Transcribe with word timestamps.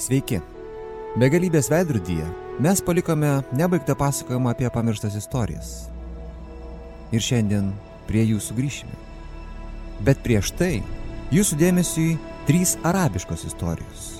Sveiki. 0.00 0.38
Begalybės 1.20 1.66
veidrodyje 1.68 2.24
mes 2.64 2.80
palikome 2.80 3.34
nebaigtą 3.52 3.92
pasakojimą 4.00 4.54
apie 4.54 4.70
pamirštas 4.72 5.18
istorijas. 5.18 5.72
Ir 7.12 7.20
šiandien 7.20 7.68
prie 8.08 8.24
jų 8.30 8.40
sugrįšime. 8.40 8.96
Bet 10.06 10.24
prieš 10.24 10.54
tai 10.56 10.72
jūsų 11.36 11.60
dėmesiui 11.60 12.16
trys 12.48 12.78
arabiškos 12.80 13.44
istorijos. 13.52 14.10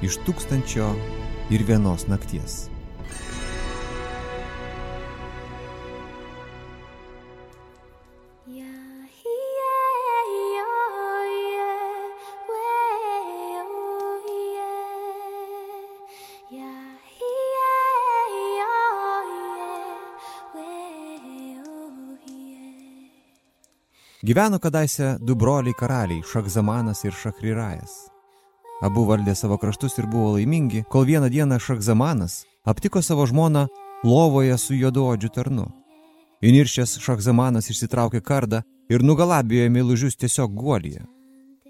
Iš 0.00 0.16
tūkstančio 0.24 0.88
ir 1.52 1.68
vienos 1.68 2.08
nakties. 2.08 2.71
Gyveno 24.32 24.58
kadaise 24.58 25.16
du 25.20 25.34
broliai 25.34 25.74
karaliai 25.76 26.22
Šakzamanas 26.32 27.02
ir 27.04 27.12
Šakrirajas. 27.12 27.90
Abu 28.80 29.02
valdė 29.04 29.34
savo 29.36 29.58
kraštus 29.60 29.98
ir 30.00 30.06
buvo 30.08 30.30
laimingi, 30.38 30.86
kol 30.88 31.04
vieną 31.04 31.28
dieną 31.34 31.58
Šakzamanas 31.60 32.38
aptiko 32.64 33.02
savo 33.02 33.26
žmoną 33.28 33.66
lovoje 34.08 34.56
su 34.58 34.78
juoduodžiu 34.78 35.28
tarnu. 35.36 35.66
Įniršęs 36.40 36.96
Šakzamanas 37.04 37.68
išsitraukė 37.74 38.24
kardą 38.24 38.62
ir 38.88 39.04
nugalabijo 39.04 39.68
meilužius 39.68 40.16
tiesiog 40.16 40.56
guolyje. 40.56 41.04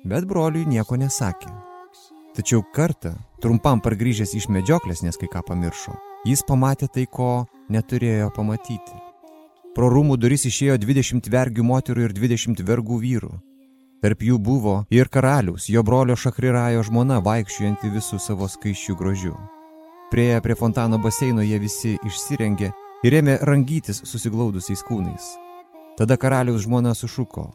Bet 0.06 0.30
broliui 0.30 0.62
nieko 0.62 1.00
nesakė. 1.02 1.50
Tačiau 2.36 2.62
kartą, 2.76 3.16
trumpam 3.42 3.82
pargrįžęs 3.82 4.38
iš 4.38 4.52
medžioklės, 4.54 5.02
nes 5.02 5.18
kai 5.18 5.26
ką 5.34 5.42
pamiršo, 5.50 5.98
jis 6.30 6.46
pamatė 6.46 6.94
tai, 6.94 7.10
ko 7.10 7.40
neturėjo 7.74 8.30
pamatyti. 8.38 9.01
Pro 9.72 9.88
rūmų 9.88 10.18
duris 10.20 10.42
išėjo 10.44 10.76
20 10.82 11.30
vergių 11.32 11.64
moterų 11.64 12.04
ir 12.04 12.12
20 12.12 12.60
vergų 12.68 12.98
vyrų. 13.00 13.32
Tarp 14.04 14.24
jų 14.26 14.36
buvo 14.36 14.74
ir 14.92 15.08
karalius, 15.08 15.70
jo 15.72 15.80
brolio 15.86 16.16
Šakrirajo 16.18 16.82
žmona, 16.84 17.20
vaikščiuojanti 17.24 17.92
visų 17.94 18.18
savo 18.20 18.48
skaičių 18.50 18.96
grožių. 18.98 19.32
Prieję 20.12 20.42
prie 20.44 20.56
fontano 20.58 20.98
baseino 21.00 21.40
jie 21.40 21.56
visi 21.62 21.94
išsirengė 22.04 22.68
ir 23.06 23.16
ėmė 23.22 23.38
rangytis 23.48 24.02
susiglaudusiais 24.04 24.84
kūnais. 24.84 25.32
Tada 25.96 26.18
karaliaus 26.20 26.66
žmona 26.66 26.92
sušuko. 26.98 27.48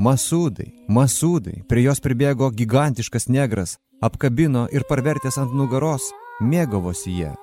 Masūdai, 0.00 0.70
masūdai, 0.88 1.60
prie 1.68 1.84
jos 1.84 2.00
pribėgo 2.00 2.48
gigantiškas 2.48 3.28
negras, 3.28 3.76
apkabino 4.00 4.70
ir 4.72 4.88
parvertęs 4.88 5.36
ant 5.42 5.52
nugaros, 5.52 6.08
mėgavosi 6.40 7.12
jie. 7.12 7.34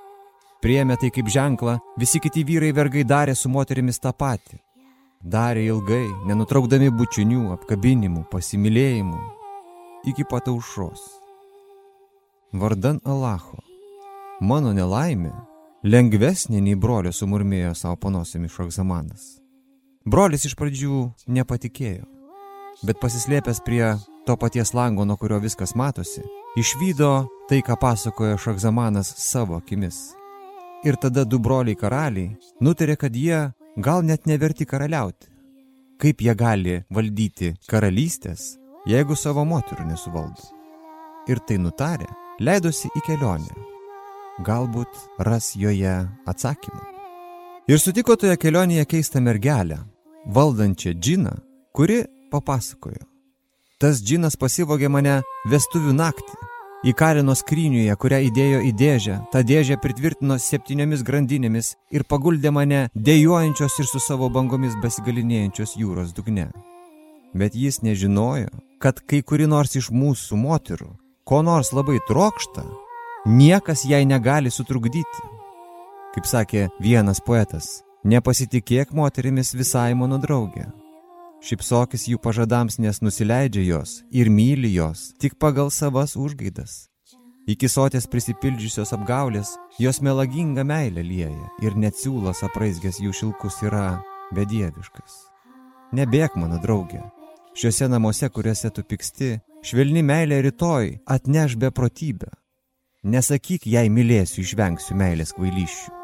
Priemė 0.59 0.97
tai 0.99 1.07
kaip 1.15 1.29
ženklą, 1.31 1.77
visi 1.95 2.19
kiti 2.19 2.43
vyrai 2.43 2.73
vergai 2.75 3.05
darė 3.07 3.35
su 3.35 3.47
moterimis 3.47 4.01
tą 4.03 4.11
patį. 4.11 4.59
Darė 5.23 5.63
ilgai, 5.71 6.07
nenutraukdami 6.27 6.89
bučinių, 6.95 7.45
apkabinimų, 7.55 8.25
pasimylėjimų, 8.31 9.19
iki 10.11 10.27
pat 10.27 10.51
aušros. 10.51 10.99
Vardan 12.51 12.99
Alacho, 13.07 13.59
mano 14.41 14.75
nelaimė 14.75 15.31
lengvesnė 15.83 16.59
nei 16.59 16.75
brolio 16.75 17.11
sumurmėjo 17.15 17.71
savo 17.75 17.95
panosimi 17.95 18.51
Šokzamanas. 18.51 19.37
Brolis 20.03 20.43
iš 20.47 20.57
pradžių 20.59 21.05
nepatikėjo, 21.39 22.03
bet 22.83 22.99
pasislėpęs 22.99 23.63
prie 23.63 23.83
to 24.27 24.35
paties 24.35 24.75
lango, 24.75 25.07
nuo 25.07 25.15
kurio 25.15 25.39
viskas 25.39 25.75
matosi, 25.75 26.25
išvydo 26.59 27.29
tai, 27.47 27.63
ką 27.63 27.79
pasakojo 27.79 28.39
Šokzamanas 28.39 29.15
savo 29.23 29.59
akimis. 29.59 30.18
Ir 30.83 30.95
tada 30.95 31.25
du 31.27 31.39
broliai 31.43 31.75
karaliai 31.75 32.37
nutarė, 32.63 32.95
kad 32.95 33.15
jie 33.15 33.39
gal 33.83 34.05
net 34.07 34.27
neverti 34.29 34.63
karaliauti. 34.65 35.27
Kaip 35.99 36.21
jie 36.23 36.35
gali 36.39 36.77
valdyti 36.87 37.51
karalystės, 37.67 38.55
jeigu 38.87 39.17
savo 39.19 39.43
moterų 39.43 39.89
nesuvaldo? 39.89 40.47
Ir 41.27 41.43
tai 41.43 41.59
nutarė, 41.59 42.07
leidosi 42.39 42.87
į 42.95 43.03
kelionę. 43.03 43.67
Galbūt 44.47 45.19
ras 45.27 45.51
joje 45.59 45.97
atsakymą. 46.25 46.85
Ir 47.67 47.83
sutiko 47.83 48.15
toje 48.15 48.39
kelionėje 48.39 48.87
keistą 48.87 49.19
mergelę, 49.19 49.81
valdančią 50.31 50.95
džiną, 50.95 51.35
kuri 51.75 52.05
papasakojo. 52.31 53.03
Tas 53.83 53.99
džinas 53.99 54.39
pasivogė 54.39 54.87
mane 54.87 55.19
vestuvių 55.51 55.91
naktį 55.99 56.48
Įkalino 56.79 57.33
skryniuje, 57.35 57.91
kurią 57.99 58.21
įdėjo 58.29 58.59
į 58.63 58.69
dėžę, 58.79 59.15
tą 59.33 59.41
dėžę 59.43 59.75
pritvirtino 59.83 60.37
septyniomis 60.39 61.01
grandinėmis 61.03 61.73
ir 61.91 62.05
paguldė 62.07 62.53
mane 62.55 62.85
dėjojančios 62.95 63.75
ir 63.83 63.89
su 63.89 63.99
savo 63.99 64.29
bangomis 64.31 64.77
besigalinėjančios 64.79 65.75
jūros 65.75 66.13
dugne. 66.15 66.47
Bet 67.35 67.51
jis 67.51 67.81
nežinojo, 67.83 68.47
kad 68.79 69.03
kai 69.03 69.19
kuri 69.19 69.49
nors 69.51 69.75
iš 69.75 69.91
mūsų 69.91 70.39
moterų, 70.39 70.87
ko 71.27 71.41
nors 71.43 71.73
labai 71.75 71.99
trokšta, 72.07 72.63
niekas 73.27 73.83
jai 73.83 74.05
negali 74.07 74.47
sutrukdyti. 74.47 75.27
Kaip 76.15 76.31
sakė 76.31 76.69
vienas 76.79 77.19
poetas, 77.19 77.81
nepasitikėk 78.07 78.95
moterimis 78.95 79.51
visai 79.51 79.91
mano 79.99 80.15
draugė. 80.15 80.71
Šipsokis 81.39 82.09
jų 82.11 82.19
pažadams, 82.19 82.75
nes 82.83 82.99
nusileidžia 82.99 83.63
jos 83.63 84.01
ir 84.11 84.27
myli 84.27 84.73
jos 84.73 85.13
tik 85.23 85.37
pagal 85.39 85.71
savas 85.71 86.17
užgaidas. 86.19 86.89
Iki 87.49 87.69
sotės 87.71 88.05
prisipildžiusios 88.11 88.91
apgaulės, 88.93 89.55
jos 89.79 90.01
melagingą 90.05 90.65
meilę 90.67 91.01
lieja 91.01 91.47
ir 91.63 91.77
net 91.79 91.95
siūlas 91.97 92.43
apraizgęs 92.45 92.99
jų 93.01 93.15
šilkus 93.15 93.61
yra 93.63 94.01
bedieviškas. 94.35 95.15
Nebėk, 95.95 96.35
mano 96.35 96.59
draugė, 96.61 97.01
šiuose 97.57 97.87
namuose, 97.89 98.29
kuriuose 98.29 98.69
tu 98.75 98.83
piksti, 98.83 99.39
švelni 99.65 100.03
meilė 100.05 100.43
rytoj 100.45 100.99
atneš 101.07 101.55
beprotybę. 101.57 102.29
Nesakyk, 103.01 103.63
jei 103.63 103.89
mylėsiu, 103.89 104.43
išvengsiu 104.43 104.99
meilės 104.99 105.31
kvailyščių. 105.33 105.99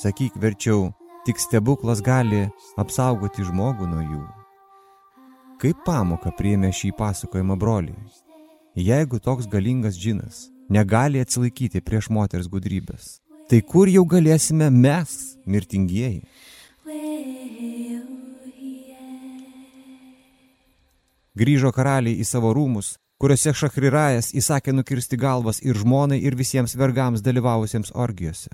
Sakyk 0.00 0.40
verčiau, 0.40 0.94
tik 1.28 1.38
stebuklas 1.38 2.00
gali 2.02 2.48
apsaugoti 2.80 3.44
žmogų 3.44 3.92
nuo 3.92 4.06
jų. 4.06 4.41
Kaip 5.62 5.84
pamoką 5.86 6.32
priėmė 6.34 6.72
šį 6.74 6.88
pasakojimą 6.98 7.54
broliai. 7.54 7.94
Jeigu 8.74 9.20
toks 9.22 9.46
galingas 9.46 9.94
džinas 9.94 10.48
negali 10.74 11.22
atsilaikyti 11.22 11.84
prieš 11.86 12.08
moters 12.10 12.48
gudrybės, 12.50 13.20
tai 13.46 13.60
kur 13.62 13.86
jau 13.86 14.02
galėsime 14.02 14.72
mes, 14.74 15.14
mirtingieji? 15.46 16.24
Grįžo 21.38 21.70
karaliai 21.70 22.18
į 22.18 22.26
savo 22.26 22.50
rūmus, 22.58 22.96
kuriuose 23.22 23.54
Šakrirajas 23.54 24.34
įsakė 24.34 24.74
nukirsti 24.74 25.14
galvas 25.14 25.62
ir 25.62 25.78
žmonai 25.78 26.24
ir 26.26 26.34
visiems 26.34 26.74
vergams 26.74 27.22
dalyvavusiems 27.22 27.94
orgijose. 27.94 28.50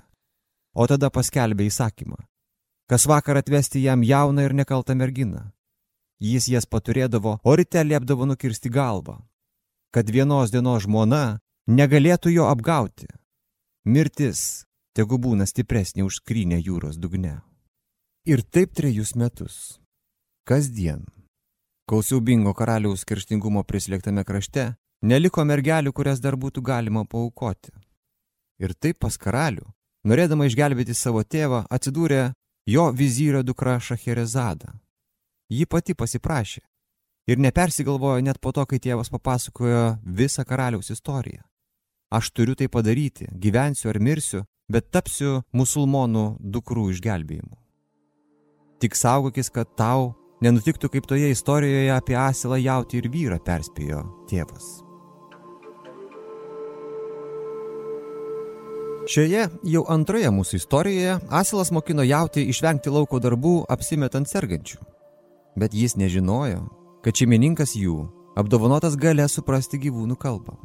O 0.77 0.85
tada 0.85 1.09
paskelbė 1.09 1.73
įsakymą, 1.73 2.21
kas 2.85 3.09
vakar 3.09 3.41
atvesti 3.41 3.81
jam 3.81 4.05
jauną 4.05 4.45
ir 4.45 4.61
nekaltą 4.61 4.93
merginą 4.93 5.49
Jis 6.19 6.49
jas 6.51 6.65
paturėdavo, 6.67 7.39
o 7.43 7.51
ryte 7.55 7.79
liepdavo 7.83 8.27
nukirsti 8.27 8.69
galvą, 8.69 9.21
kad 9.95 10.09
vienos 10.11 10.51
dienos 10.51 10.83
žmona 10.83 11.39
negalėtų 11.67 12.33
jo 12.33 12.49
apgauti. 12.51 13.07
Mirtis 13.87 14.65
tegu 14.93 15.15
būna 15.15 15.47
stipresnė 15.47 16.03
už 16.03 16.19
skrynę 16.19 16.59
jūros 16.59 16.99
dugne. 16.99 17.39
Ir 18.27 18.43
taip 18.43 18.75
trejus 18.75 19.15
metus. 19.15 19.79
Kasdien. 20.43 21.05
Kol 21.87 22.03
siaubingo 22.03 22.51
karaliaus 22.53 23.05
kirštingumo 23.07 23.63
prislėgtame 23.63 24.25
krašte 24.27 24.73
neliko 25.01 25.45
mergelių, 25.47 25.93
kurias 25.95 26.19
dar 26.19 26.35
būtų 26.35 26.61
galima 26.61 27.05
paukoti. 27.05 27.71
Ir 28.59 28.75
taip 28.75 28.99
pas 28.99 29.15
karalių, 29.15 29.63
norėdama 30.03 30.49
išgelbėti 30.49 30.93
savo 30.93 31.23
tėvą, 31.23 31.63
atsidūrė 31.71 32.33
jo 32.67 32.89
vizyrio 32.91 33.41
dukra 33.43 33.79
Šacherezada. 33.79 34.75
Ji 35.49 35.65
pati 35.65 35.95
pasiprašė. 35.97 36.61
Ir 37.29 37.39
nepersigalvojo 37.41 38.21
net 38.21 38.37
po 38.41 38.51
to, 38.53 38.65
kai 38.69 38.77
tėvas 38.81 39.09
papasakojo 39.09 39.97
visą 40.05 40.45
karaliaus 40.45 40.91
istoriją. 40.93 41.41
Aš 42.13 42.29
turiu 42.33 42.55
tai 42.57 42.67
padaryti, 42.69 43.25
gyvensiu 43.33 43.89
ar 43.89 43.99
mirsiu, 44.01 44.43
bet 44.69 44.91
tapsiu 44.93 45.39
musulmonų 45.53 46.25
dukrų 46.39 46.89
išgelbėjimu. 46.93 47.57
Tik 48.81 48.97
saugokis, 48.97 49.49
kad 49.53 49.73
tau 49.77 50.13
nenutiktų 50.41 50.89
kaip 50.93 51.09
toje 51.09 51.31
istorijoje 51.33 51.89
apie 51.93 52.17
asilą 52.17 52.61
jauti 52.61 53.01
ir 53.01 53.09
vyrą 53.09 53.41
perspėjo 53.45 54.03
tėvas. 54.29 54.69
Šioje 59.09 59.47
jau 59.65 59.83
antroje 59.89 60.29
mūsų 60.29 60.61
istorijoje 60.61 61.17
asilas 61.33 61.73
mokino 61.73 62.05
jauti 62.05 62.45
išvengti 62.53 62.93
lauko 62.93 63.17
darbų 63.21 63.63
apsimetant 63.73 64.29
sergančių 64.29 64.77
bet 65.55 65.73
jis 65.73 65.95
nežinojo, 65.97 66.65
kad 67.03 67.15
šeimininkas 67.15 67.75
jų 67.77 68.03
apdovanotas 68.39 68.97
gale 68.99 69.27
suprasti 69.29 69.79
gyvūnų 69.81 70.17
kalbą. 70.19 70.57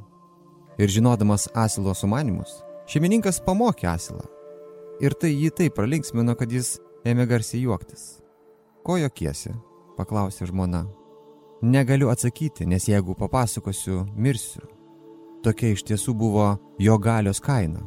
Ir 0.79 0.91
žinodamas 0.91 1.47
asilo 1.55 1.95
sumanimus, 1.95 2.63
šeimininkas 2.91 3.41
pamokė 3.47 3.89
asilą. 3.95 4.25
Ir 5.03 5.15
tai 5.19 5.33
jį 5.35 5.51
taip 5.55 5.77
pralinksmino, 5.79 6.35
kad 6.39 6.51
jis 6.51 6.79
ėmė 7.07 7.27
garsiai 7.31 7.65
juoktis. 7.65 8.21
Ko 8.85 8.99
jokiesi? 9.01 9.55
paklausė 9.97 10.49
žmona. 10.51 10.85
Negaliu 11.63 12.11
atsakyti, 12.13 12.67
nes 12.67 12.89
jeigu 12.89 13.15
papasakosiu, 13.17 14.03
mirsiu. 14.17 14.65
Tokia 15.45 15.75
iš 15.75 15.85
tiesų 15.89 16.15
buvo 16.19 16.49
jo 16.81 16.97
galios 16.99 17.41
kaina. 17.41 17.83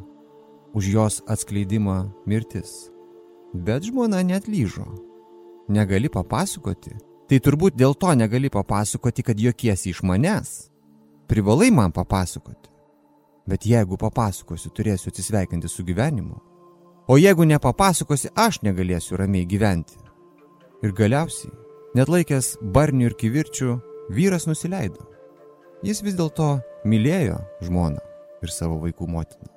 Už 0.74 0.88
jos 0.94 1.20
atskleidimą 1.28 1.98
mirtis. 2.26 2.88
Bet 3.54 3.88
žmona 3.88 4.22
net 4.22 4.48
lyžo. 4.48 4.86
Negali 5.68 6.08
papasakoti? 6.08 6.94
Tai 7.28 7.38
turbūt 7.44 7.76
dėl 7.76 7.92
to 8.00 8.14
negali 8.16 8.48
papasakoti, 8.48 9.22
kad 9.22 9.40
jokiesi 9.40 9.90
iš 9.92 10.00
manęs. 10.00 10.70
Privalai 11.28 11.68
man 11.70 11.92
papasakoti. 11.92 12.70
Bet 13.48 13.66
jeigu 13.68 13.98
papasakosiu, 14.00 14.72
turėsiu 14.72 15.10
atsisveikinti 15.12 15.68
su 15.68 15.84
gyvenimu. 15.84 16.38
O 17.08 17.16
jeigu 17.20 17.44
nepapasakosi, 17.48 18.32
aš 18.36 18.62
negalėsiu 18.64 19.16
ramiai 19.20 19.48
gyventi. 19.48 20.00
Ir 20.84 20.92
galiausiai, 20.96 21.52
net 21.96 22.08
laikęs 22.08 22.54
barnių 22.72 23.10
ir 23.10 23.16
kivirčių, 23.20 23.76
vyras 24.12 24.48
nusileido. 24.48 25.04
Jis 25.84 26.00
vis 26.04 26.16
dėlto 26.16 26.58
mylėjo 26.88 27.38
žmoną 27.64 28.02
ir 28.44 28.52
savo 28.52 28.80
vaikų 28.82 29.08
motiną. 29.08 29.48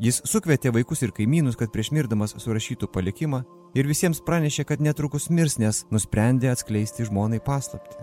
Jis 0.00 0.20
sukvietė 0.28 0.72
vaikus 0.76 1.00
ir 1.04 1.12
kaimynus, 1.16 1.56
kad 1.56 1.72
prieš 1.72 1.94
mirdamas 1.96 2.36
surašytų 2.36 2.90
palikimą 2.92 3.42
ir 3.76 3.88
visiems 3.88 4.22
pranešė, 4.24 4.64
kad 4.68 4.82
netrukus 4.82 5.28
mirs, 5.30 5.58
nes 5.60 5.84
nusprendė 5.92 6.50
atskleisti 6.52 7.06
žmonai 7.08 7.42
paslapti. 7.44 8.00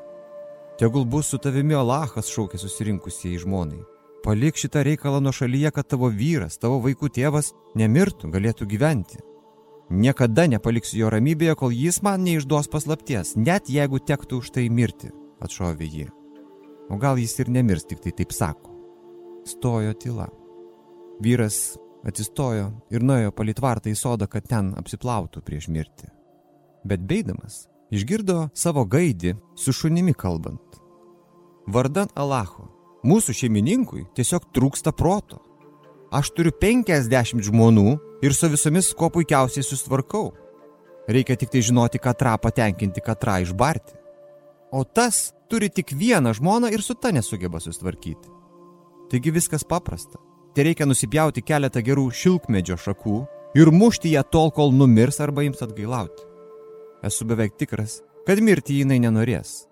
Tegul 0.79 1.05
bus 1.05 1.29
su 1.29 1.37
tavimi 1.41 1.75
Alachas 1.77 2.29
šaukė 2.33 2.59
susirinkusieji 2.61 3.41
žmonai. 3.43 3.81
Palik 4.23 4.57
šitą 4.57 4.85
reikalą 4.87 5.19
nuo 5.19 5.33
šalyje, 5.35 5.73
kad 5.75 5.89
tavo 5.91 6.07
vyras, 6.09 6.55
tavo 6.57 6.79
vaikų 6.85 7.09
tėvas 7.17 7.51
nemirtų, 7.75 8.31
galėtų 8.31 8.69
gyventi. 8.71 9.19
Niekada 9.91 10.47
nepaliksiu 10.47 11.01
jo 11.01 11.09
ramybėje, 11.11 11.57
kol 11.59 11.75
jis 11.75 11.99
man 12.05 12.23
neišduos 12.23 12.71
paslapties, 12.71 13.35
net 13.35 13.67
jeigu 13.69 13.99
tektų 13.99 14.39
už 14.39 14.53
tai 14.55 14.69
mirti, 14.71 15.11
atšovė 15.43 15.89
jį. 15.89 16.07
O 16.89 16.97
gal 17.01 17.19
jis 17.19 17.35
ir 17.43 17.51
nemirs, 17.51 17.85
tik 17.89 17.99
tai 18.03 18.15
taip 18.15 18.31
sako. 18.33 18.71
Stojo 19.45 19.93
tyla. 19.99 20.29
Vyras 21.21 21.75
atsistojo 22.07 22.69
ir 22.93 23.05
nuėjo 23.05 23.31
palitvartą 23.35 23.91
į 23.91 23.97
sodą, 23.97 24.27
kad 24.27 24.47
ten 24.49 24.73
apsiplautų 24.79 25.41
prieš 25.45 25.69
mirtį. 25.71 26.11
Bet 26.83 27.03
beidamas 27.07 27.65
išgirdo 27.93 28.49
savo 28.53 28.85
gaidį 28.85 29.37
su 29.55 29.73
šunimi 29.75 30.15
kalbant. 30.17 30.81
Vardan 31.67 32.09
Alacho, 32.19 32.73
Mūsų 33.03 33.33
šeimininkui 33.35 34.05
tiesiog 34.15 34.45
trūksta 34.55 34.93
proto. 34.95 35.41
Aš 36.15 36.29
turiu 36.37 36.53
50 36.55 37.43
žmonų 37.43 37.97
ir 38.23 38.35
su 38.35 38.47
visomis 38.47 38.93
kuo 38.95 39.09
puikiausiai 39.11 39.65
susitvarkau. 39.65 40.29
Reikia 41.11 41.35
tik 41.35 41.51
tai 41.51 41.59
žinoti, 41.67 41.99
katrą 41.99 42.37
patenkinti, 42.39 43.03
katrą 43.03 43.41
išbarti. 43.43 43.97
O 44.71 44.85
tas 44.87 45.33
turi 45.51 45.67
tik 45.67 45.91
vieną 45.91 46.31
žmoną 46.39 46.71
ir 46.71 46.81
su 46.81 46.95
ta 46.95 47.11
nesugeba 47.11 47.59
susitvarkyti. 47.59 48.31
Taigi 49.11 49.35
viskas 49.35 49.67
paprasta. 49.67 50.21
Tai 50.53 50.67
reikia 50.67 50.85
nusipjauti 50.85 51.41
keletą 51.41 51.81
gerų 51.81 52.11
šilkmedžio 52.13 52.77
šakų 52.77 53.19
ir 53.57 53.71
mušti 53.73 54.11
ją 54.13 54.21
tol, 54.29 54.51
kol 54.53 54.73
numirs 54.73 55.17
arba 55.23 55.41
jums 55.45 55.63
atgailauti. 55.65 56.27
Esu 57.03 57.25
beveik 57.25 57.55
tikras, 57.57 58.01
kad 58.27 58.37
mirti 58.37 58.77
jinai 58.79 58.99
nenorės. 59.01 59.63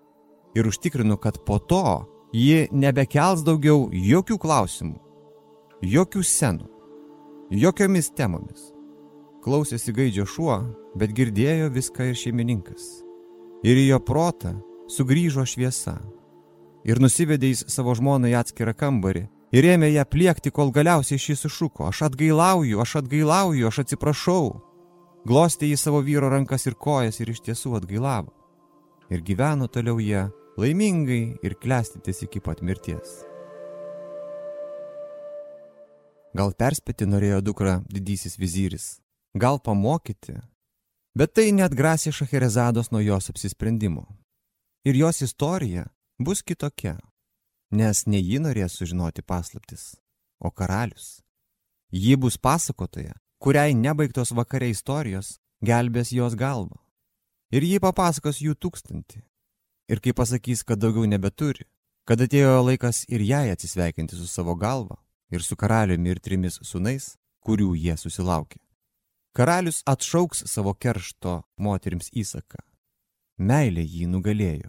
Ir 0.58 0.66
užtikrinu, 0.66 1.16
kad 1.22 1.38
po 1.46 1.58
to 1.58 2.02
ji 2.34 2.66
nebekels 2.74 3.44
daugiau 3.46 3.86
jokių 3.94 4.36
klausimų, 4.42 4.98
jokių 5.86 6.22
scenų, 6.26 6.66
jokiomis 7.62 8.10
temomis. 8.18 8.72
Klausėsi 9.42 9.94
gaidžio 9.94 10.26
šuo, 10.26 10.56
bet 10.98 11.14
girdėjo 11.14 11.70
viską 11.74 12.10
ir 12.10 12.18
šeimininkas. 12.18 12.82
Ir 13.62 13.78
į 13.78 13.86
jo 13.92 14.00
protą 14.02 14.56
sugrįžo 14.90 15.46
šviesa. 15.46 15.96
Ir 16.82 16.98
nusivedė 16.98 17.52
į 17.54 17.70
savo 17.70 17.94
žmoną 17.94 18.30
į 18.32 18.36
atskirą 18.42 18.74
kambarį 18.74 19.28
ir 19.52 19.68
ėmė 19.74 19.92
ją 19.92 20.04
pliekti, 20.08 20.50
kol 20.50 20.72
galiausiai 20.74 21.20
šis 21.20 21.44
sušuko, 21.44 21.88
aš 21.90 22.06
atgailauju, 22.08 22.80
aš 22.80 22.96
atgailauju, 23.02 23.68
aš 23.68 23.82
atsiprašau. 23.84 24.46
Glostė 25.28 25.68
į 25.70 25.76
savo 25.78 26.00
vyro 26.02 26.32
rankas 26.32 26.66
ir 26.66 26.74
kojas 26.74 27.20
ir 27.22 27.30
iš 27.30 27.44
tiesų 27.46 27.76
atgailavo. 27.78 28.32
Ir 29.12 29.20
gyveno 29.22 29.68
toliau 29.70 30.00
jie 30.02 30.24
laimingai 30.58 31.38
ir 31.44 31.54
klestytis 31.60 32.24
iki 32.26 32.40
pat 32.40 32.62
mirties. 32.64 33.20
Gal 36.32 36.54
perspėti 36.56 37.04
norėjo 37.04 37.42
dukra 37.44 37.82
didysis 37.92 38.38
viziris, 38.40 38.86
gal 39.36 39.60
pamokyti, 39.60 40.38
bet 41.12 41.34
tai 41.36 41.50
net 41.52 41.76
grasė 41.76 42.12
Šacherezados 42.12 42.88
nuo 42.90 43.02
jos 43.04 43.28
apsisprendimo. 43.28 44.06
Ir 44.88 44.96
jos 44.96 45.20
istorija 45.22 45.84
bus 46.18 46.40
kitokia, 46.42 46.96
nes 47.72 48.04
ne 48.06 48.20
ji 48.20 48.38
norės 48.42 48.76
sužinoti 48.78 49.24
paslaptis, 49.24 49.96
o 50.38 50.50
karalius. 50.50 51.22
Ji 51.92 52.16
bus 52.16 52.38
pasakotoja, 52.38 53.16
kuriai 53.42 53.74
nebaigtos 53.74 54.32
vakare 54.36 54.70
istorijos 54.70 55.38
gelbės 55.64 56.12
jos 56.12 56.36
galvą. 56.36 56.78
Ir 57.52 57.64
ji 57.64 57.80
papasakos 57.80 58.40
jų 58.40 58.54
tūkstantį, 58.56 59.22
ir 59.92 60.00
kai 60.00 60.14
pasakys, 60.16 60.64
kad 60.64 60.80
daugiau 60.80 61.04
nebeturi, 61.08 61.66
kad 62.08 62.20
atėjo 62.20 62.60
laikas 62.64 63.04
ir 63.08 63.24
jai 63.24 63.50
atsisveikinti 63.52 64.16
su 64.16 64.26
savo 64.26 64.54
galva 64.56 64.96
ir 65.32 65.42
su 65.42 65.56
karaliumi 65.56 66.12
ir 66.12 66.20
trimis 66.20 66.58
sunais, 66.62 67.16
kurių 67.44 67.72
jie 67.76 67.96
susilaukė. 67.96 68.60
Karalius 69.32 69.80
atšauks 69.88 70.44
savo 70.50 70.74
keršto 70.74 71.40
moterims 71.56 72.10
įsaką. 72.12 72.60
Meilė 73.40 73.84
jį 73.84 74.10
nugalėjo. 74.12 74.68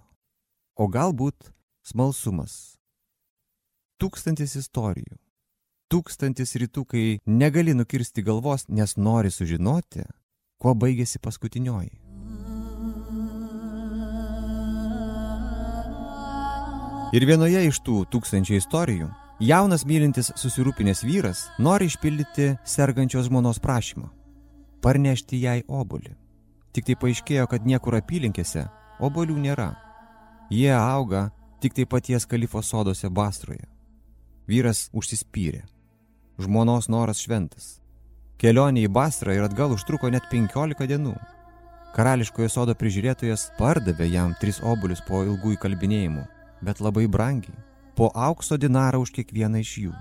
O 0.80 0.88
galbūt 0.88 1.52
smalsumas. 1.84 2.73
Tūkstantis 4.04 4.58
istorijų. 4.60 5.16
Tūkstantis 5.88 6.58
rytų, 6.60 6.82
kai 6.92 7.04
negali 7.24 7.72
nukirsti 7.72 8.20
galvos, 8.28 8.66
nes 8.68 8.98
nori 9.00 9.30
sužinoti, 9.32 10.04
kuo 10.60 10.74
baigėsi 10.76 11.22
paskutinioji. 11.24 11.94
Ir 17.16 17.28
vienoje 17.30 17.64
iš 17.70 17.80
tų 17.88 18.02
tūkstančių 18.12 18.60
istorijų 18.60 19.08
jaunas 19.40 19.88
mylintis 19.88 20.34
susirūpinęs 20.36 21.06
vyras 21.08 21.48
nori 21.56 21.88
išpildyti 21.88 22.58
sergančios 22.68 23.30
žmonos 23.32 23.64
prašymą- 23.64 24.10
parnešti 24.84 25.40
jai 25.40 25.62
obolį. 25.64 26.12
Tik 26.74 26.86
tai 26.92 26.96
paaiškėjo, 26.96 27.48
kad 27.48 27.64
niekur 27.64 27.96
apylinkėse 27.96 28.68
obolių 29.00 29.38
nėra. 29.48 29.76
Jie 30.52 30.74
auga 30.76 31.32
tik 31.62 31.74
tai 31.74 31.86
paties 31.86 32.26
kalifo 32.26 32.60
sodose 32.62 33.10
Bastroje. 33.10 33.73
Vyras 34.48 34.90
užsispyrė. 34.94 35.64
Žmonos 36.42 36.90
noras 36.90 37.22
šventas. 37.24 37.80
Kelionė 38.42 38.88
į 38.88 38.92
Bastrą 38.92 39.38
ir 39.38 39.46
atgal 39.46 39.74
užtruko 39.76 40.10
net 40.12 40.28
15 40.32 40.88
dienų. 40.90 41.16
Karališkojo 41.94 42.50
sodo 42.50 42.74
prižiūrėtojas 42.76 43.52
pardavė 43.60 44.10
jam 44.10 44.34
tris 44.42 44.60
obulius 44.60 45.04
po 45.08 45.22
ilgų 45.24 45.56
įkalbinėjimų 45.58 46.26
bet 46.64 46.80
labai 46.80 47.08
brangiai, 47.08 47.56
po 47.96 48.12
aukso 48.16 48.58
dinarą 48.58 49.04
už 49.04 49.12
kiekvieną 49.18 49.62
iš 49.62 49.74
jų. 49.86 49.94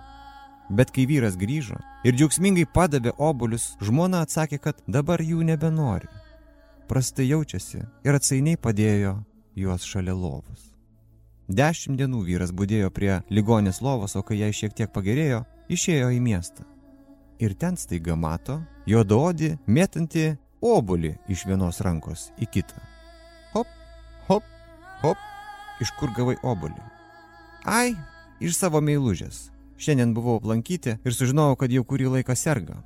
Bet 0.70 0.92
kai 0.94 1.04
vyras 1.10 1.36
grįžo 1.36 1.76
ir 2.06 2.16
džiaugsmingai 2.16 2.64
padavė 2.76 3.12
obolius, 3.18 3.72
žmona 3.82 4.22
atsakė, 4.24 4.58
kad 4.62 4.82
dabar 4.86 5.20
jų 5.20 5.42
nebenori. 5.44 6.08
Prastai 6.88 7.28
jaučiasi 7.28 7.82
ir 7.82 8.18
atsainiai 8.18 8.60
padėjo 8.60 9.18
juos 9.58 9.84
šalia 9.88 10.14
lovos. 10.16 10.71
Dešimt 11.52 11.98
dienų 12.00 12.22
vyras 12.24 12.48
būdėjo 12.56 12.88
prie 12.96 13.18
ligonės 13.28 13.82
lovos, 13.84 14.14
o 14.16 14.22
kai 14.24 14.38
jai 14.38 14.54
šiek 14.56 14.72
tiek 14.72 14.88
pagerėjo, 14.88 15.42
išėjo 15.68 16.08
į 16.16 16.20
miestą. 16.24 16.64
Ir 17.44 17.52
ten 17.60 17.76
staiga 17.76 18.16
mato 18.16 18.62
juododį 18.88 19.50
mėtantį 19.66 20.22
obolį 20.64 21.10
iš 21.28 21.42
vienos 21.50 21.82
rankos 21.84 22.30
į 22.40 22.48
kitą. 22.54 22.80
Hop, 23.52 23.68
hop, 24.30 24.46
hop, 25.02 25.26
iš 25.84 25.92
kur 25.98 26.14
gavai 26.16 26.38
obolį? 26.40 26.80
Ai, 27.68 27.98
iš 28.40 28.56
savo 28.56 28.80
meilužės. 28.80 29.50
Šiandien 29.76 30.16
buvau 30.16 30.38
aplankyti 30.40 30.96
ir 31.04 31.18
sužinojau, 31.18 31.58
kad 31.60 31.74
jau 31.74 31.84
kurį 31.84 32.14
laiką 32.14 32.38
serga. 32.38 32.78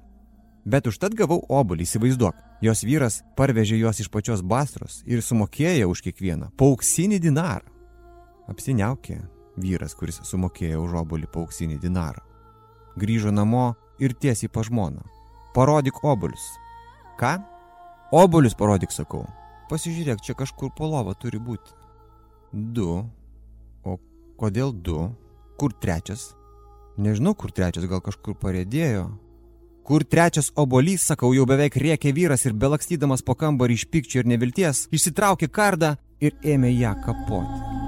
Bet 0.67 0.91
užtat 0.91 1.15
gavau 1.15 1.39
obolį, 1.47 1.87
įsivaizduok. 1.87 2.43
Jos 2.67 2.83
vyras 2.83 3.23
parvežė 3.39 3.79
juos 3.79 4.03
iš 4.03 4.11
pačios 4.11 4.43
bastros 4.43 5.05
ir 5.07 5.23
sumokėjo 5.23 5.93
už 5.93 6.03
kiekvieną 6.09 6.51
pauksinį 6.59 7.23
dinarą. 7.23 7.76
Apsiniaukė 8.51 9.19
vyras, 9.59 9.95
kuris 9.99 10.21
sumokėjo 10.29 10.85
už 10.85 10.95
obolį 11.03 11.29
pauksinį 11.33 11.81
dinarą. 11.83 12.23
Grįžo 12.97 13.33
namo 13.35 13.75
ir 13.99 14.15
tiesiai 14.15 14.53
pa 14.53 14.63
žmoną. 14.67 15.03
Parodyk 15.57 16.03
obolius. 16.05 16.45
Ką? 17.21 17.37
Obolius 18.13 18.55
parodyk, 18.55 18.93
sakau. 18.93 19.25
Pasižiūrėk, 19.71 20.23
čia 20.23 20.37
kažkur 20.39 20.71
po 20.77 20.87
lova 20.87 21.17
turi 21.19 21.41
būti. 21.43 21.75
Du. 22.53 23.03
O 23.83 23.99
kodėl 24.39 24.73
du? 24.73 25.11
Kur 25.59 25.75
trečias? 25.75 26.31
Nežinau, 26.97 27.35
kur 27.35 27.53
trečias 27.53 27.89
gal 27.89 28.01
kažkur 28.05 28.37
parėdėjo. 28.39 29.09
Kur 29.87 30.05
trečias 30.05 30.53
obolys, 30.59 31.05
sakau, 31.07 31.33
jau 31.35 31.47
beveik 31.47 31.77
rėkė 31.79 32.13
vyras 32.15 32.47
ir 32.47 32.57
belakstydamas 32.59 33.23
po 33.23 33.37
kambarį 33.39 33.79
iš 33.79 33.87
pykčio 33.91 34.23
ir 34.23 34.31
nevilties, 34.33 34.87
išsitraukė 34.91 35.51
kardą 35.51 35.95
ir 36.21 36.35
ėmė 36.43 36.75
ją 36.75 36.97
kapoti. 37.05 37.86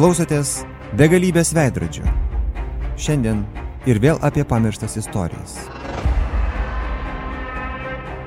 Klausotės 0.00 0.62
begalybės 0.96 1.50
veidrodžio. 1.52 2.08
Šiandien 2.96 3.42
ir 3.84 3.98
vėl 4.00 4.16
apie 4.24 4.46
pamirštas 4.48 4.94
istorijas. 4.96 5.58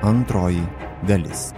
Antroji 0.06 0.62
dalis. 1.10 1.48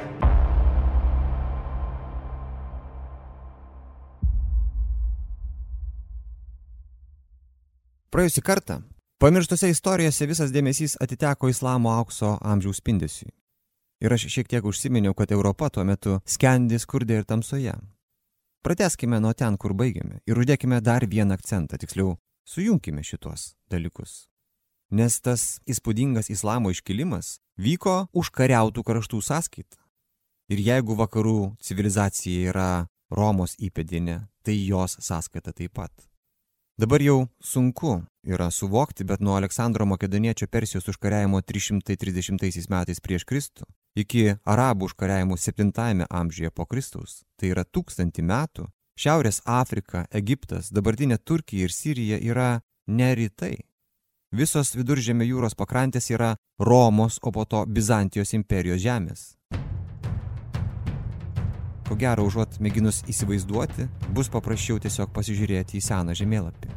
Praėjusį 8.08 8.44
kartą 8.46 8.78
pamirštose 9.20 9.68
istorijose 9.68 10.30
visas 10.30 10.54
dėmesys 10.54 10.96
atiteko 10.96 11.52
islamo 11.52 11.92
aukso 11.92 12.38
amžiaus 12.40 12.80
spindesiui. 12.80 13.28
Ir 14.00 14.16
aš 14.16 14.30
šiek 14.32 14.49
tiek 14.49 14.64
užsiminiau, 14.64 15.12
kad 15.12 15.28
Europa 15.37 15.68
tuo 15.68 15.85
metu 15.85 16.16
skendi 16.25 16.80
skurdė 16.80 17.20
ir 17.20 17.28
tamsoje. 17.28 17.76
Prateskime 18.66 19.20
nuo 19.23 19.30
ten, 19.30 19.54
kur 19.62 19.76
baigėme 19.78 20.16
ir 20.26 20.38
uždėkime 20.42 20.80
dar 20.82 21.04
vieną 21.06 21.37
akcentą, 21.37 21.78
tiksliau, 21.78 22.16
sujunkime 22.42 23.04
šitos 23.06 23.52
dalykus. 23.70 24.25
Nes 24.90 25.20
tas 25.23 25.61
įspūdingas 25.70 26.32
islamo 26.35 26.73
iškilimas 26.75 27.37
vyko 27.62 28.08
užkariautų 28.11 28.82
kraštų 28.88 29.23
sąskaita. 29.23 29.78
Ir 30.50 30.64
jeigu 30.66 30.99
vakarų 30.99 31.54
civilizacija 31.62 32.50
yra 32.50 32.66
Romos 33.14 33.54
įpėdinė, 33.62 34.18
tai 34.42 34.58
jos 34.58 34.99
sąskaita 34.99 35.54
taip 35.54 35.78
pat. 35.78 35.94
Dabar 36.75 37.06
jau 37.06 37.20
sunku 37.38 38.00
yra 38.26 38.50
suvokti, 38.50 39.06
bet 39.06 39.23
nuo 39.23 39.38
Aleksandro 39.38 39.87
Makedoniečio 39.87 40.50
Persijos 40.50 40.90
užkariavimo 40.90 41.38
330 41.38 42.66
metais 42.75 42.99
prieš 42.99 43.30
Kristų 43.30 43.70
iki 43.96 44.36
arabų 44.44 44.90
užkariavimų 44.90 45.38
7 45.40 46.04
amžiuje 46.10 46.50
po 46.50 46.66
Kristaus, 46.66 47.24
tai 47.40 47.54
yra 47.54 47.64
tūkstantį 47.64 48.22
metų, 48.22 48.68
Šiaurės 48.96 49.42
Afrika, 49.44 50.06
Egiptas, 50.08 50.70
dabartinė 50.72 51.18
Turkija 51.20 51.66
ir 51.66 51.72
Sirija 51.72 52.16
yra 52.16 52.62
ne 52.88 53.10
rytai. 53.12 53.58
Visos 54.32 54.72
viduržėmio 54.72 55.26
jūros 55.28 55.52
pakrantės 55.54 56.08
yra 56.10 56.30
Romos, 56.58 57.18
o 57.20 57.32
po 57.32 57.44
to 57.44 57.66
Bizantijos 57.68 58.32
imperijos 58.32 58.80
žemės. 58.80 59.26
Ko 61.86 61.94
gero, 62.00 62.24
užuot 62.24 62.56
mėginus 62.58 63.02
įsivaizduoti, 63.04 63.86
bus 64.16 64.32
paprasčiau 64.32 64.80
tiesiog 64.80 65.12
pasižiūrėti 65.12 65.76
į 65.76 65.84
seną 65.84 66.16
žemėlapį. 66.16 66.72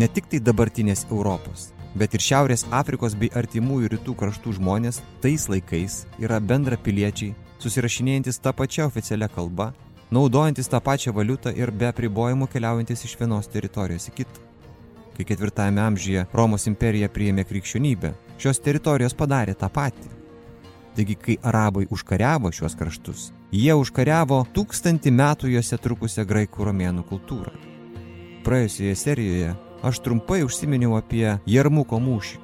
Ne 0.00 0.08
tik 0.08 0.32
tai 0.32 0.40
dabartinės 0.40 1.04
Europos, 1.10 1.68
bet 1.94 2.14
ir 2.14 2.24
Šiaurės 2.24 2.64
Afrikos 2.72 3.16
bei 3.18 3.30
artimųjų 3.36 3.92
rytų 3.94 4.14
kraštų 4.18 4.56
žmonės 4.58 5.00
tais 5.24 5.48
laikais 5.52 6.02
yra 6.22 6.40
bendra 6.40 6.78
piliečiai, 6.80 7.34
susirašinėjantis 7.62 8.40
tą 8.42 8.52
pačią 8.56 8.88
oficialią 8.90 9.28
kalbą, 9.32 9.72
naudojantis 10.12 10.68
tą 10.68 10.80
pačią 10.80 11.12
valiutą 11.16 11.52
ir 11.56 11.70
be 11.70 11.88
apribojimų 11.90 12.48
keliaujantis 12.52 13.04
iš 13.06 13.16
vienos 13.20 13.50
teritorijos 13.52 14.08
į 14.10 14.16
kitą. 14.22 14.48
Kai 15.16 15.26
ketvirtajame 15.28 15.82
amžiuje 15.84 16.26
Romos 16.32 16.66
imperija 16.70 17.10
priėmė 17.12 17.44
krikščionybę, 17.44 18.14
šios 18.40 18.60
teritorijos 18.64 19.14
padarė 19.14 19.54
tą 19.58 19.68
patį. 19.68 20.08
Taigi, 20.96 21.16
kai 21.16 21.36
arabai 21.48 21.86
užkariavo 21.92 22.50
šiuos 22.52 22.76
kraštus, 22.76 23.30
jie 23.52 23.72
užkariavo 23.76 24.42
tūkstantį 24.56 25.12
metų 25.16 25.52
juose 25.54 25.78
trukusią 25.80 26.24
graikų 26.28 26.68
romėnų 26.68 27.04
kultūrą. 27.08 27.52
Praėjusioje 28.44 28.96
serijoje 28.98 29.52
aš 29.82 30.00
trumpai 30.04 30.42
užsiminiau 30.46 30.96
apie 30.98 31.38
Jarmuko 31.46 31.98
mūšį. 32.02 32.38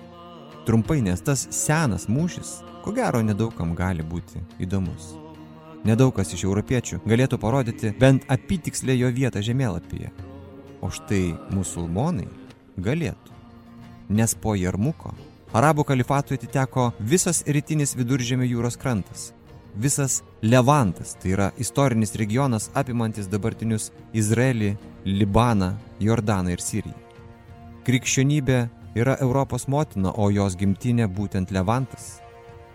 Trumpai, 0.66 0.98
nes 1.04 1.22
tas 1.24 1.46
senas 1.54 2.08
mūšis, 2.12 2.58
ko 2.84 2.92
gero, 2.92 3.22
nedaugam 3.24 3.72
gali 3.78 4.04
būti 4.04 4.42
įdomus. 4.60 5.14
Nedaug 5.86 6.12
kas 6.16 6.34
iš 6.34 6.44
europiečių 6.44 7.00
galėtų 7.06 7.38
parodyti 7.40 7.94
bent 8.00 8.26
apitikslę 8.28 8.98
jo 8.98 9.08
vietą 9.14 9.40
žemėlapyje. 9.44 10.10
O 10.82 10.90
štai 10.92 11.32
musulmonai 11.54 12.28
galėtų. 12.76 13.34
Nes 14.08 14.34
po 14.34 14.54
Jarmuko 14.58 15.14
Arabų 15.56 15.86
kalifatui 15.88 16.36
atiteko 16.36 16.90
visas 17.00 17.40
rytinis 17.48 17.94
viduržėmio 17.96 18.44
jūros 18.44 18.76
krantas, 18.76 19.30
visas 19.72 20.20
Levantas, 20.42 21.14
tai 21.16 21.32
yra 21.32 21.46
istorinis 21.56 22.12
regionas 22.20 22.68
apimantis 22.76 23.30
dabartinius 23.32 23.88
Izraelį, 24.12 24.74
Libaną, 25.08 25.72
Jordaną 26.04 26.52
ir 26.52 26.60
Siriją. 26.60 27.07
Krikščionybė 27.88 28.56
yra 29.00 29.14
Europos 29.24 29.62
motina, 29.64 30.10
o 30.12 30.26
jos 30.28 30.58
gimtinė 30.60 31.06
būtent 31.08 31.48
Levantas. 31.56 32.18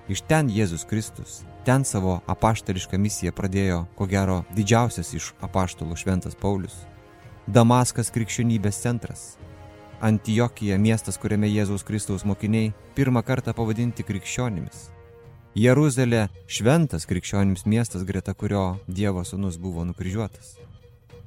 Iš 0.09 0.23
ten 0.25 0.49
Jėzus 0.49 0.87
Kristus, 0.89 1.43
ten 1.67 1.85
savo 1.85 2.15
apaštališką 2.33 2.97
misiją 2.97 3.35
pradėjo, 3.37 3.83
ko 3.93 4.07
gero, 4.09 4.39
didžiausias 4.57 5.13
iš 5.13 5.29
apaštalų 5.45 5.99
šventas 6.01 6.33
Paulius. 6.33 6.79
Damaskas 7.45 8.09
krikščionybės 8.09 8.81
centras. 8.87 9.27
Antijokija 10.01 10.81
miestas, 10.81 11.21
kuriame 11.21 11.53
Jėzaus 11.53 11.85
Kristaus 11.85 12.25
mokiniai 12.25 12.73
pirmą 12.97 13.21
kartą 13.21 13.53
pavadinti 13.53 14.01
krikščionimis. 14.01 14.87
Jeruzalė 15.53 16.25
šventas 16.49 17.05
krikščionims 17.05 17.67
miestas, 17.69 18.01
greta 18.01 18.33
kurio 18.33 18.79
Dievo 18.89 19.21
sūnus 19.21 19.61
buvo 19.61 19.85
nukryžiuotas. 19.85 20.55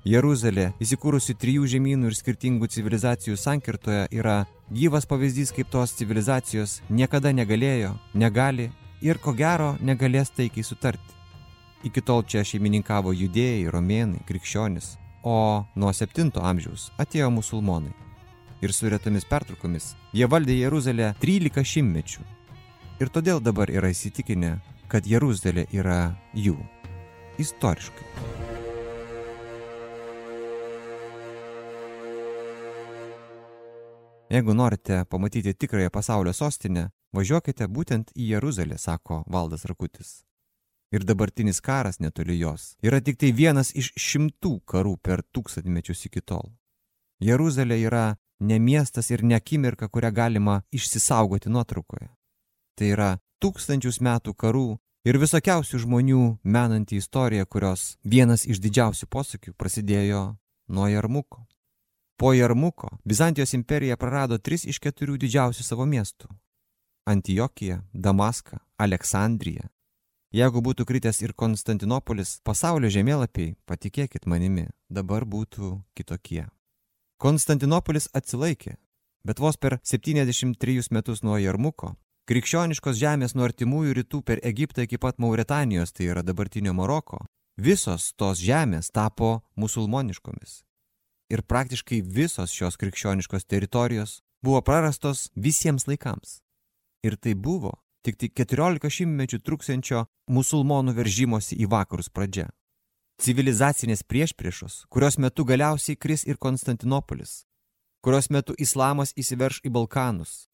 Jeruzalė, 0.06 0.68
įsikūrusi 0.78 1.34
trijų 1.34 1.66
žemynų 1.66 2.12
ir 2.12 2.14
skirtingų 2.14 2.68
civilizacijų 2.70 3.34
sankirtoje, 3.42 4.04
yra 4.14 4.44
gyvas 4.70 5.02
pavyzdys, 5.10 5.50
kaip 5.50 5.72
tos 5.72 5.96
civilizacijos 5.98 6.76
niekada 6.86 7.32
negalėjo, 7.34 7.90
negali 8.14 8.68
ir 9.02 9.18
ko 9.18 9.34
gero 9.34 9.72
negalės 9.82 10.30
taikiai 10.30 10.62
sutarti. 10.62 11.18
Iki 11.90 12.04
tol 12.06 12.22
čia 12.22 12.44
šeimininkavo 12.46 13.10
judėjai, 13.18 13.66
romėnai, 13.74 14.22
krikščionis, 14.30 14.94
o 15.26 15.66
nuo 15.74 15.90
7 15.90 16.30
amžiaus 16.38 16.92
atėjo 17.02 17.32
musulmonai. 17.34 17.90
Ir 18.62 18.70
su 18.72 18.86
retomis 18.86 19.26
pertraukomis 19.26 19.96
jie 20.14 20.30
valdė 20.30 20.54
Jeruzalę 20.62 21.16
13 21.18 21.66
šimtmečių. 21.66 22.22
Ir 23.02 23.10
todėl 23.10 23.42
dabar 23.42 23.74
yra 23.74 23.90
įsitikinę, 23.90 24.60
kad 24.86 25.02
Jeruzalė 25.02 25.66
yra 25.74 26.14
jų. 26.32 26.54
Istoriškai. 27.42 28.55
Jeigu 34.30 34.54
norite 34.54 35.04
pamatyti 35.04 35.54
tikrąją 35.54 35.90
pasaulio 35.90 36.32
sostinę, 36.32 36.88
važiuokite 37.14 37.68
būtent 37.70 38.10
į 38.18 38.32
Jeruzalę, 38.32 38.78
sako 38.78 39.22
Valdas 39.30 39.64
Rakutis. 39.64 40.24
Ir 40.90 41.04
dabartinis 41.06 41.60
karas 41.60 42.00
netoli 42.00 42.38
jos 42.38 42.74
yra 42.82 43.00
tik 43.00 43.20
tai 43.22 43.30
vienas 43.32 43.70
iš 43.74 43.92
šimtų 43.94 44.52
karų 44.66 44.96
per 45.02 45.22
tūkstantmečius 45.34 46.06
iki 46.10 46.22
tol. 46.26 46.50
Jeruzalė 47.22 47.78
yra 47.86 48.16
ne 48.40 48.58
miestas 48.58 49.10
ir 49.10 49.22
ne 49.22 49.38
akimirka, 49.38 49.88
kurią 49.88 50.10
galima 50.10 50.60
išsisaugoti 50.74 51.48
nuotraukoje. 51.48 52.10
Tai 52.74 52.92
yra 52.92 53.10
tūkstančius 53.42 54.02
metų 54.02 54.34
karų 54.34 54.68
ir 55.06 55.18
visokiausių 55.22 55.84
žmonių 55.86 56.22
menanti 56.42 56.98
istorija, 56.98 57.46
kurios 57.46 57.94
vienas 58.02 58.42
iš 58.46 58.58
didžiausių 58.58 59.06
posakių 59.06 59.54
prasidėjo 59.54 60.32
nuo 60.68 60.88
Jarmuko. 60.90 61.46
Po 62.18 62.32
Jarmuko 62.32 62.88
Bizantijos 63.04 63.52
imperija 63.54 63.96
prarado 63.96 64.38
tris 64.38 64.62
iš 64.64 64.78
keturių 64.80 65.18
didžiausių 65.20 65.64
savo 65.64 65.84
miestų- 65.84 66.28
Antijokiją, 67.12 67.82
Damaską, 67.92 68.56
Aleksandriją. 68.78 69.68
Jeigu 70.32 70.62
būtų 70.62 70.84
kritęs 70.84 71.20
ir 71.22 71.34
Konstantinopolis, 71.34 72.40
pasaulio 72.40 72.88
žemėlapiai, 72.88 73.56
patikėkit 73.66 74.26
manimi, 74.26 74.68
dabar 74.88 75.24
būtų 75.24 75.82
kitokie. 75.94 76.48
Konstantinopolis 77.18 78.08
atsilaikė, 78.12 78.76
bet 79.24 79.38
vos 79.38 79.56
per 79.56 79.78
73 79.82 80.90
metus 80.90 81.22
nuo 81.22 81.36
Jarmuko 81.36 81.96
krikščioniškos 82.26 82.96
žemės 82.96 83.34
nuo 83.34 83.44
artimųjų 83.44 83.92
rytų 83.92 84.22
per 84.22 84.40
Egiptą 84.42 84.82
iki 84.82 84.98
pat 84.98 85.18
Mauritanijos, 85.18 85.92
tai 85.92 86.04
yra 86.04 86.22
dabartinio 86.22 86.72
Maroko, 86.72 87.26
visos 87.56 88.14
tos 88.16 88.40
žemės 88.40 88.90
tapo 88.90 89.42
musulmoniškomis 89.54 90.65
ir 91.30 91.42
praktiškai 91.42 92.02
visos 92.02 92.52
šios 92.52 92.76
krikščioniškos 92.80 93.44
teritorijos 93.44 94.20
buvo 94.42 94.60
prarastos 94.62 95.30
visiems 95.34 95.86
laikams. 95.86 96.40
Ir 97.02 97.16
tai 97.16 97.34
buvo 97.34 97.74
tik 98.06 98.18
tik 98.20 98.36
14 98.38 98.86
šimtmečių 98.98 99.40
truksiančio 99.42 100.04
musulmonų 100.30 100.94
veržimosi 100.94 101.58
į 101.58 101.66
vakarus 101.72 102.08
pradžia. 102.08 102.50
Civilizacinės 103.18 104.04
priešpriešos, 104.04 104.84
kurios 104.92 105.16
metu 105.18 105.46
galiausiai 105.48 105.96
kris 105.96 106.22
ir 106.28 106.36
Konstantinopolis, 106.36 107.46
kurios 108.04 108.28
metu 108.30 108.54
islamas 108.58 109.14
įsiverš 109.16 109.62
į 109.66 109.72
Balkanus, 109.72 110.46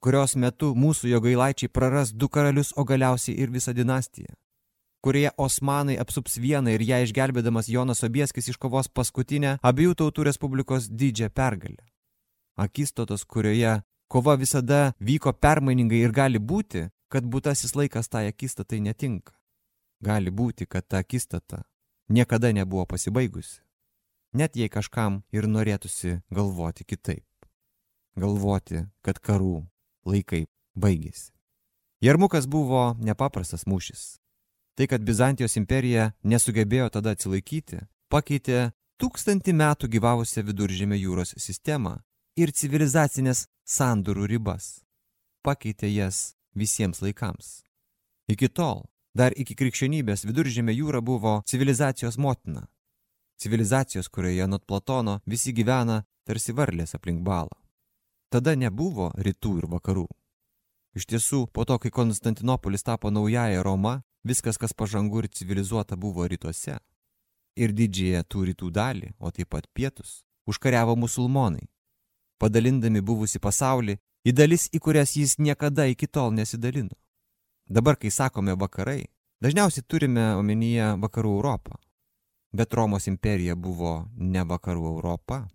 kurios 0.00 0.34
metu 0.34 0.72
mūsų 0.74 1.12
jogailaičiai 1.12 1.70
praras 1.70 2.10
du 2.10 2.28
karalius, 2.32 2.72
o 2.74 2.84
galiausiai 2.88 3.36
ir 3.36 3.52
visą 3.52 3.76
dinastiją, 3.76 4.32
kurioje 5.06 5.30
osmanai 5.36 5.94
apsups 6.02 6.34
vieną 6.42 6.72
ir 6.74 6.82
ją 6.82 6.96
išgelbėdamas 7.04 7.68
Jonas 7.70 8.02
Obieskis 8.02 8.48
iškovos 8.50 8.88
paskutinę 8.90 9.52
abiejų 9.62 9.94
tautų 10.00 10.24
respublikos 10.26 10.88
didžią 10.90 11.28
pergalę. 11.30 11.84
Akistotos, 12.58 13.22
kurioje 13.22 13.76
kova 14.10 14.34
visada 14.34 14.80
vyko 14.98 15.30
permainingai 15.44 16.00
ir 16.02 16.16
gali 16.16 16.42
būti, 16.42 16.88
kad 17.06 17.22
būtasis 17.22 17.76
laikas 17.78 18.10
tai 18.10 18.24
akistatai 18.32 18.80
netinka. 18.82 19.36
Gali 20.02 20.34
būti, 20.34 20.66
kad 20.66 20.88
ta 20.90 21.04
akistata 21.06 21.62
niekada 22.10 22.50
nebuvo 22.50 22.88
pasibaigusi. 22.90 23.62
Net 24.34 24.58
jei 24.58 24.66
kažkam 24.68 25.22
ir 25.30 25.46
norėtųsi 25.46 26.18
galvoti 26.34 26.82
kitaip. 26.82 27.30
Galvoti, 28.18 28.88
kad 29.06 29.22
karų 29.22 29.68
laikai 30.02 30.48
baigėsi. 30.74 31.30
Jarmukas 32.02 32.50
buvo 32.50 32.96
nepaprastas 32.98 33.70
mūšis. 33.70 34.16
Tai, 34.76 34.86
kad 34.86 35.04
Bizantijos 35.04 35.56
imperija 35.56 36.10
nesugebėjo 36.20 36.90
tada 36.92 37.14
atsilaikyti, 37.16 37.78
pakeitė 38.12 38.72
tūkstantį 39.00 39.54
metų 39.56 39.88
gyvavusią 39.94 40.44
viduržėmio 40.44 40.98
jūros 41.00 41.32
sistemą 41.40 41.94
ir 42.36 42.52
civilizacinės 42.52 43.46
sandurų 43.64 44.28
ribas. 44.34 44.82
Pakeitė 45.40 45.88
jas 45.88 46.34
visiems 46.52 47.00
laikams. 47.00 47.62
Iki 48.28 48.48
tol, 48.52 48.84
dar 49.16 49.32
iki 49.32 49.56
krikščionybės 49.56 50.26
viduržėmė 50.28 50.74
jūra 50.76 51.00
buvo 51.00 51.38
civilizacijos 51.48 52.18
motina. 52.20 52.66
Civilizacijos, 53.40 54.08
kurioje 54.08 54.46
nuo 54.48 54.58
Platono 54.58 55.20
visi 55.26 55.52
gyvena 55.56 56.02
tarsi 56.26 56.52
varlės 56.52 56.96
aplink 56.96 57.22
balą. 57.24 57.56
Tada 58.28 58.56
nebuvo 58.56 59.12
rytų 59.16 59.52
ir 59.60 59.66
vakarų. 59.72 60.06
Iš 60.96 61.04
tiesų, 61.06 61.46
po 61.52 61.64
to, 61.68 61.76
kai 61.78 61.92
Konstantinopolis 61.92 62.82
tapo 62.82 63.12
naująją 63.12 63.62
Roma, 63.62 64.00
viskas, 64.26 64.58
kas 64.58 64.74
pažangu 64.74 65.22
ir 65.22 65.28
civilizuota, 65.28 65.96
buvo 65.96 66.26
rytuose. 66.28 66.76
Ir 67.56 67.72
didžiąją 67.72 68.22
tų 68.28 68.44
rytų 68.50 68.70
dalį, 68.70 69.14
o 69.18 69.30
taip 69.32 69.48
pat 69.54 69.66
pietus, 69.72 70.24
užkariavo 70.46 70.96
musulmonai. 70.96 71.64
Padalindami 72.38 73.00
buvusi 73.00 73.40
pasaulį, 73.40 73.96
į 74.28 74.32
dalis, 74.36 74.68
į 74.74 74.82
kurias 74.84 75.16
jis 75.16 75.38
niekada 75.38 75.86
iki 75.88 76.06
tol 76.06 76.34
nesidalino. 76.36 76.92
Dabar, 77.66 77.96
kai 77.96 78.12
sakome 78.12 78.54
vakarai, 78.54 79.06
dažniausiai 79.42 79.86
turime 79.88 80.34
omenyje 80.36 80.92
vakarų 81.02 81.32
Europą. 81.38 81.80
Bet 82.52 82.74
Romos 82.74 83.08
imperija 83.10 83.56
buvo 83.56 84.06
ne 84.14 84.44
vakarų 84.44 84.84
Europa. 84.92 85.46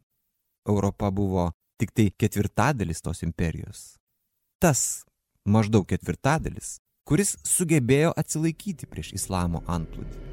Europa 0.68 1.10
buvo 1.12 1.52
tik 1.80 1.94
tai 1.96 2.10
ketvirtadalis 2.12 3.02
tos 3.02 3.24
imperijos. 3.24 3.96
Tas 4.60 5.06
maždaug 5.46 5.88
ketvirtadalis, 5.90 6.81
kuris 7.08 7.36
sugebėjo 7.48 8.14
atsilaikyti 8.18 8.90
prieš 8.90 9.14
islamo 9.20 9.64
antplūdį. 9.68 10.32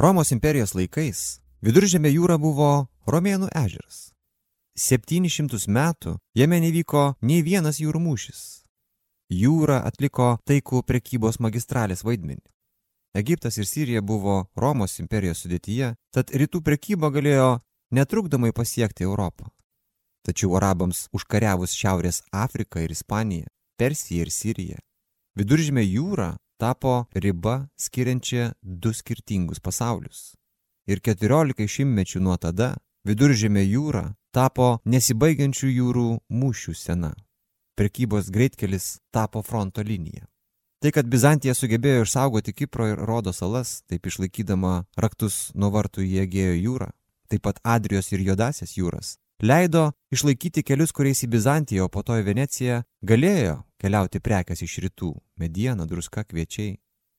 Romos 0.00 0.30
imperijos 0.32 0.72
laikais 0.72 1.18
viduržėmė 1.60 2.08
jūra 2.14 2.38
buvo 2.40 2.88
Romėnų 3.10 3.50
ežeras. 3.52 4.14
700 4.80 5.66
metų 5.68 6.14
jame 6.40 6.60
nevyko 6.64 7.02
nei 7.20 7.42
vienas 7.44 7.82
jūrų 7.82 8.00
mūšis. 8.06 8.40
Jūra 9.28 9.82
atliko 9.84 10.38
taikų 10.48 10.80
prekybos 10.88 11.36
magistralės 11.44 12.00
vaidmenį. 12.06 12.40
Egiptas 13.14 13.58
ir 13.58 13.66
Sirija 13.66 14.02
buvo 14.02 14.44
Romos 14.54 14.98
imperijos 15.02 15.42
sudėtyje, 15.42 15.94
tad 16.14 16.30
rytų 16.30 16.60
prekyba 16.62 17.10
galėjo 17.10 17.58
netrukdomai 17.90 18.52
pasiekti 18.54 19.04
Europą. 19.04 19.50
Tačiau 20.22 20.54
arabams 20.58 21.08
užkariavus 21.16 21.74
Šiaurės 21.74 22.22
Afriką 22.30 22.84
ir 22.84 22.94
Ispaniją, 22.94 23.48
Persiją 23.80 24.26
ir 24.26 24.30
Siriją, 24.30 24.78
viduržymė 25.34 25.82
jūra 25.88 26.36
tapo 26.60 27.06
riba 27.14 27.66
skiriančia 27.76 28.52
du 28.62 28.92
skirtingus 28.92 29.58
pasaulius. 29.64 30.36
Ir 30.86 31.00
keturiolikai 31.00 31.66
šimtmečių 31.66 32.20
nuo 32.22 32.36
tada 32.36 32.76
viduržėmė 33.08 33.64
jūra 33.64 34.04
tapo 34.30 34.78
nesibaigiančių 34.84 35.70
jūrų 35.70 36.08
mūšių 36.30 36.74
sena. 36.76 37.14
Prekybos 37.74 38.30
greitkelis 38.30 38.98
tapo 39.10 39.42
fronto 39.42 39.82
linija. 39.82 40.28
Tai, 40.80 40.88
kad 40.96 41.08
Bizantija 41.12 41.52
sugebėjo 41.52 42.06
išsaugoti 42.06 42.54
Kipro 42.56 42.86
ir 42.88 43.00
Rodo 43.04 43.34
salas, 43.36 43.82
taip 43.84 44.06
išlaikydama 44.08 44.86
raktus 44.96 45.50
nuo 45.52 45.68
vartų 45.74 46.06
į 46.06 46.22
Egėjo 46.22 46.54
jūrą, 46.56 46.86
taip 47.28 47.42
pat 47.44 47.58
Adrijos 47.68 48.08
ir 48.14 48.22
Jodasias 48.24 48.72
jūras, 48.78 49.10
leido 49.44 49.90
išlaikyti 50.08 50.64
kelius, 50.64 50.94
kuriais 50.96 51.20
į 51.26 51.28
Bizantiją, 51.34 51.84
o 51.84 51.92
po 51.92 52.00
to 52.00 52.16
į 52.16 52.24
Veneciją 52.30 52.78
galėjo 53.04 53.58
keliauti 53.76 54.22
prekes 54.24 54.64
iš 54.64 54.78
rytų- 54.86 55.10
mediena, 55.42 55.84
druska, 55.84 56.24
kviečiai. 56.24 56.78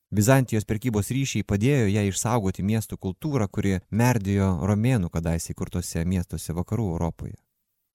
Bizantijos 0.10 0.65
prekybos 0.65 1.13
ryšiai 1.13 1.45
padėjo 1.45 1.86
ją 1.93 2.08
išsaugoti 2.10 2.65
miestų 2.65 2.97
kultūrą, 2.97 3.47
kuri 3.47 3.80
merdėjo 3.91 4.65
romėnų 4.65 5.12
kadaise 5.12 5.54
įkurtose 5.54 6.04
miestuose 6.04 6.50
vakarų 6.50 6.97
Europoje. 6.97 7.38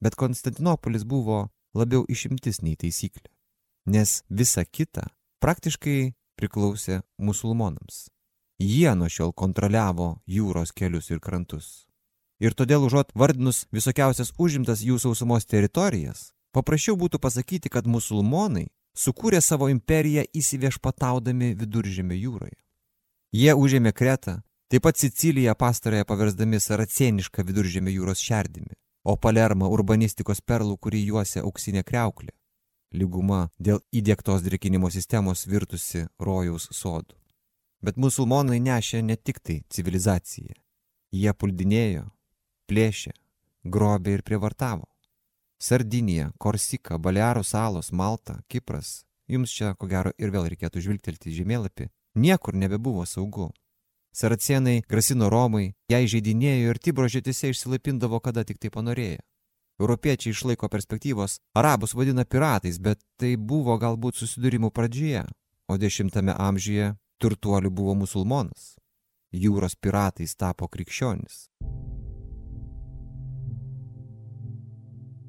Bet 0.01 0.15
Konstantinopolis 0.15 1.03
buvo 1.03 1.51
labiau 1.75 2.07
išimtis 2.07 2.63
nei 2.63 2.77
taisyklė, 2.77 3.27
nes 3.87 4.23
visa 4.31 4.65
kita 4.65 5.11
praktiškai 5.43 6.15
priklausė 6.37 7.01
musulmonams. 7.19 8.07
Jie 8.61 8.93
nuo 8.97 9.09
šiol 9.13 9.35
kontroliavo 9.37 10.17
jūros 10.27 10.73
kelius 10.73 11.11
ir 11.11 11.21
krantus. 11.21 11.87
Ir 12.41 12.57
todėl 12.57 12.85
užuot 12.85 13.13
vardinus 13.17 13.65
visokiausias 13.73 14.33
užimtas 14.39 14.83
jų 14.85 14.99
sausumos 15.01 15.49
teritorijas, 15.49 16.33
paprasčiau 16.53 16.97
būtų 17.01 17.21
pasakyti, 17.21 17.73
kad 17.73 17.89
musulmonai 17.89 18.67
sukūrė 18.97 19.41
savo 19.45 19.69
imperiją 19.73 20.25
įsiviešpataudami 20.37 21.55
viduržėmio 21.61 22.17
jūroje. 22.17 22.57
Jie 23.37 23.53
užėmė 23.53 23.93
Kretą, 23.93 24.41
taip 24.73 24.85
pat 24.85 24.97
Siciliją 24.97 25.55
pastarąją 25.55 26.05
paversdami 26.09 26.61
saracenišką 26.61 27.45
viduržėmio 27.45 27.93
jūros 27.93 28.25
šerdimi, 28.25 28.73
o 29.05 29.17
Palermą 29.17 29.69
urbanistikos 29.73 30.41
perlų, 30.41 30.77
kurį 30.81 31.03
juosia 31.13 31.45
auksinė 31.45 31.85
kreuklė. 31.85 32.33
Lyguma 32.95 33.49
dėl 33.59 33.81
įdėktos 33.93 34.45
drėkinimo 34.47 34.91
sistemos 34.95 35.47
virtusi 35.47 36.07
rojaus 36.19 36.69
sodų. 36.73 37.17
Bet 37.83 37.97
musulmonai 37.97 38.61
nešė 38.63 39.03
ne 39.03 39.17
tik 39.17 39.41
tai 39.41 39.63
civilizaciją. 39.71 40.55
Jie 41.13 41.33
puldinėjo, 41.33 42.07
plėšė, 42.71 43.13
grobė 43.65 44.17
ir 44.17 44.23
prievartavo. 44.23 44.87
Sardinija, 45.59 46.33
Korsika, 46.39 46.99
Balearų 46.99 47.45
salos, 47.45 47.93
Malta, 47.93 48.41
Kipras, 48.49 49.05
jums 49.29 49.53
čia 49.53 49.75
ko 49.75 49.89
gero 49.89 50.13
ir 50.19 50.33
vėl 50.35 50.49
reikėtų 50.53 50.83
žvilgtelti 50.85 51.33
žemėlapį, 51.33 51.89
niekur 52.15 52.55
nebebuvo 52.55 53.07
saugu. 53.07 53.53
Saracienai 54.17 54.83
grasino 54.89 55.29
Romai, 55.33 55.75
ją 55.93 56.01
įžeidinėjo 56.05 56.73
ir 56.73 56.79
Tibro 56.81 57.09
žėtise 57.09 57.51
išsilaipindavo, 57.53 58.21
kada 58.25 58.45
tik 58.49 58.61
tai 58.61 58.71
panorėjo. 58.73 59.21
Europiečiai 59.81 60.33
išlaiko 60.33 60.69
perspektyvos, 60.73 61.39
arabus 61.55 61.95
vadina 61.95 62.25
piratais, 62.25 62.79
bet 62.81 63.03
tai 63.21 63.37
buvo 63.37 63.77
galbūt 63.79 64.17
susidūrimų 64.17 64.71
pradžioje, 64.73 65.27
o 65.69 65.77
dešimtame 65.77 66.33
amžiuje 66.33 66.95
turtuolių 67.21 67.71
buvo 67.71 67.95
musulmonas. 68.03 68.77
Jūros 69.33 69.77
piratais 69.77 70.33
tapo 70.37 70.69
krikščionis. 70.69 71.49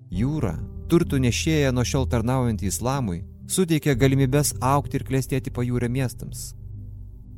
Jūra, 0.08 0.54
turtų 0.88 1.20
nešėja 1.20 1.74
nuo 1.76 1.84
šiol 1.84 2.08
tarnaujantį 2.08 2.70
islamui, 2.72 3.26
suteikė 3.52 3.98
galimybės 4.00 4.54
aukti 4.64 5.02
ir 5.02 5.04
klėstėti 5.08 5.52
pajūrę 5.52 5.90
miestams. 5.92 6.54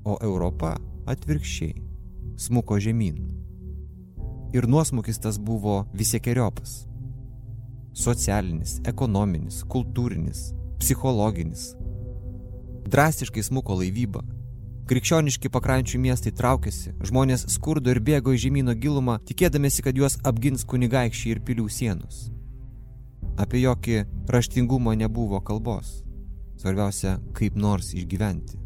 O 0.06 0.20
Europa 0.22 0.76
atvirkščiai 1.10 1.74
smuko 2.38 2.78
žemyn. 2.78 3.18
Ir 4.54 4.70
nuosmukis 4.70 5.18
tas 5.22 5.42
buvo 5.42 5.84
visiekeriopas. 5.94 6.89
Socialinis, 8.00 8.78
ekonominis, 8.88 9.64
kultūrinis, 9.68 10.54
psichologinis. 10.80 11.74
Drastiškai 12.88 13.44
smuko 13.44 13.76
laivyba. 13.82 14.22
Krikščioniški 14.88 15.52
pakrančių 15.52 16.00
miestai 16.06 16.32
traukėsi, 16.34 16.94
žmonės 17.10 17.44
skurdo 17.52 17.92
ir 17.92 18.00
bėgo 18.00 18.32
į 18.34 18.40
žemynų 18.46 18.78
gilumą, 18.86 19.18
tikėdamėsi, 19.28 19.84
kad 19.84 20.00
juos 20.00 20.16
apgins 20.24 20.64
kunigaikščiai 20.64 21.36
ir 21.36 21.44
pilių 21.44 21.68
sienos. 21.70 22.30
Apie 23.36 23.66
jokį 23.66 24.00
raštingumą 24.32 24.96
nebuvo 25.04 25.44
kalbos. 25.44 26.00
Svarbiausia, 26.60 27.18
kaip 27.36 27.60
nors 27.60 27.92
išgyventi. 28.00 28.58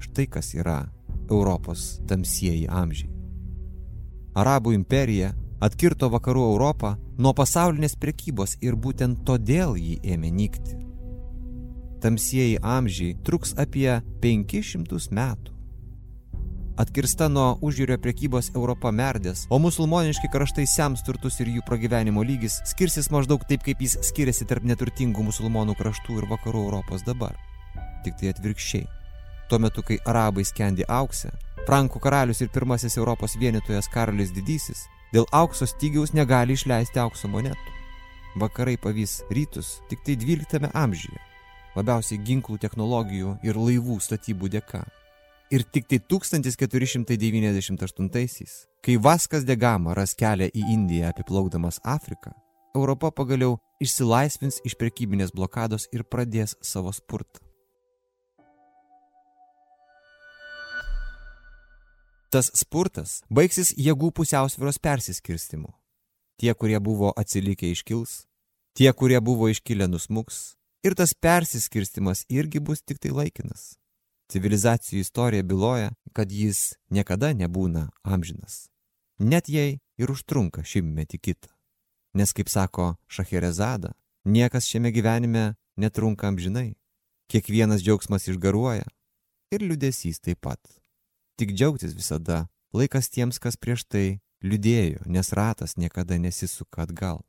Štai 0.00 0.26
kas 0.32 0.54
yra 0.56 0.80
Europos 1.28 2.00
tamsieji 2.08 2.66
amžiai. 2.72 3.12
Arabų 4.34 4.72
imperija 4.80 5.34
atkirto 5.62 6.08
vakarų 6.10 6.42
Europą 6.52 6.94
nuo 7.18 7.34
pasaulinės 7.36 7.96
prekybos 8.00 8.56
ir 8.64 8.76
būtent 8.76 9.24
todėl 9.26 9.76
jį 9.78 9.98
ėmė 10.14 10.30
nykti. 10.34 10.78
Tamsieji 12.02 12.58
amžiai 12.60 13.16
truks 13.24 13.54
apie 13.56 14.00
500 14.20 15.10
metų. 15.14 15.52
Atkirsta 16.74 17.28
nuo 17.30 17.52
užjūrio 17.62 18.00
prekybos 18.02 18.50
Europa 18.54 18.90
merdės, 18.90 19.44
o 19.46 19.60
musulmoniški 19.62 20.26
kraštai 20.32 20.66
sems 20.66 21.04
turtus 21.06 21.38
ir 21.38 21.52
jų 21.54 21.62
pragyvenimo 21.68 22.24
lygis 22.26 22.58
skirsis 22.66 23.12
maždaug 23.14 23.46
taip, 23.46 23.62
kaip 23.62 23.80
jis 23.80 23.94
skiriasi 24.10 24.48
tarp 24.50 24.66
neturtingų 24.66 25.28
musulmonų 25.30 25.78
kraštų 25.78 26.18
ir 26.18 26.26
vakarų 26.32 26.66
Europos 26.66 27.06
dabar. 27.06 27.38
Tik 28.02 28.18
tai 28.18 28.34
atvirkščiai. 28.34 28.88
Tuo 29.48 29.60
metu, 29.62 29.84
kai 29.86 30.00
arabai 30.08 30.42
skendi 30.44 30.82
auksę, 30.88 31.30
Frankų 31.64 32.00
karalius 32.04 32.42
ir 32.44 32.50
pirmasis 32.52 32.98
Europos 32.98 33.38
vienytojas 33.40 33.86
Karolis 33.88 34.34
Didysis 34.36 34.82
dėl 35.14 35.22
aukso 35.30 35.62
stygiaus 35.70 36.10
negali 36.16 36.56
išleisti 36.58 36.98
aukso 36.98 37.28
monetų. 37.30 37.70
Vakarai 38.34 38.74
pavys 38.82 39.22
rytus 39.30 39.78
tik 39.88 40.02
tai 40.02 40.16
12 40.18 40.74
amžiuje, 40.74 41.20
labiausiai 41.76 42.18
ginklų 42.26 42.58
technologijų 42.58 43.38
ir 43.46 43.54
laivų 43.54 44.02
statybų 44.02 44.50
dėka. 44.56 44.82
Ir 45.54 45.62
tik 45.70 45.86
tai 45.86 46.02
1498-aisiais, 46.10 48.66
kai 48.82 48.98
Vaskas 48.98 49.46
de 49.46 49.54
Gama 49.54 49.94
ras 49.94 50.18
kelią 50.18 50.50
į 50.50 50.74
Indiją 50.74 51.06
apiplaukdamas 51.12 51.78
Afriką, 51.84 52.32
Europa 52.74 53.10
pagaliau 53.14 53.62
išsilaisvins 53.78 54.58
iš 54.66 54.74
prekybinės 54.80 55.30
blokados 55.36 55.86
ir 55.94 56.02
pradės 56.10 56.56
savo 56.58 56.90
spurtą. 56.90 57.53
Tas 62.34 62.48
spurtas 62.50 63.20
baigsis 63.30 63.68
jėgų 63.78 64.08
pusiausviros 64.18 64.80
persiskirstimu. 64.82 65.68
Tie, 66.42 66.50
kurie 66.58 66.80
buvo 66.82 67.12
atsilikę 67.14 67.68
iškils, 67.70 68.24
tie, 68.74 68.88
kurie 68.90 69.20
buvo 69.22 69.46
iškilę 69.52 69.86
nusmuks, 69.86 70.56
ir 70.82 70.98
tas 70.98 71.14
persiskirstimas 71.14 72.24
irgi 72.26 72.58
bus 72.58 72.82
tik 72.82 72.98
tai 72.98 73.14
laikinas. 73.14 73.76
Civilizacijų 74.34 75.04
istorija 75.06 75.46
byloja, 75.46 75.94
kad 76.10 76.34
jis 76.34 76.74
niekada 76.90 77.30
nebūna 77.38 77.86
amžinas. 78.02 78.66
Net 79.22 79.46
jei 79.46 79.78
ir 79.94 80.10
užtrunka 80.10 80.66
šimtmetį 80.66 81.22
kitą. 81.22 81.54
Nes, 82.18 82.34
kaip 82.34 82.50
sako 82.50 82.96
Šacherezada, 83.06 83.94
niekas 84.26 84.66
šiame 84.66 84.90
gyvenime 84.90 85.52
netrunka 85.78 86.34
amžinai. 86.34 86.72
Kiekvienas 87.30 87.86
džiaugsmas 87.86 88.26
išgaruoja 88.26 88.90
ir 89.54 89.62
liudesys 89.62 90.18
taip 90.18 90.42
pat. 90.42 90.58
Tik 91.34 91.50
džiaugtis 91.50 91.96
visada, 91.98 92.46
laikas 92.74 93.08
tiems, 93.10 93.40
kas 93.42 93.56
prieš 93.58 93.82
tai 93.90 94.20
liūdėjo, 94.44 95.06
nes 95.10 95.32
ratas 95.34 95.74
niekada 95.76 96.18
nesisuka 96.20 96.84
atgal. 96.84 97.24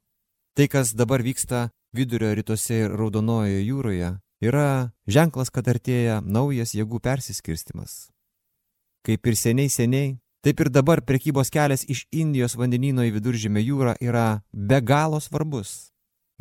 Tai, 0.56 0.68
kas 0.70 0.94
dabar 0.94 1.24
vyksta 1.26 1.70
vidurio 1.96 2.30
rytuose 2.38 2.84
ir 2.86 2.94
raudonojoje 2.94 3.64
jūroje, 3.66 4.12
yra 4.46 4.92
ženklas, 5.08 5.50
kad 5.50 5.68
artėja 5.72 6.20
naujas 6.22 6.76
jėgų 6.76 7.02
persiskirstimas. 7.02 8.12
Kaip 9.06 9.26
ir 9.26 9.40
seniai 9.40 9.72
seniai, 9.74 10.16
taip 10.46 10.62
ir 10.62 10.70
dabar 10.70 11.02
prekybos 11.02 11.50
kelias 11.54 11.86
iš 11.90 12.06
Indijos 12.14 12.58
vandenino 12.60 13.06
į 13.06 13.16
viduržėmę 13.18 13.64
jūrą 13.66 13.98
yra 14.02 14.44
be 14.54 14.82
galo 14.82 15.22
svarbus. 15.22 15.92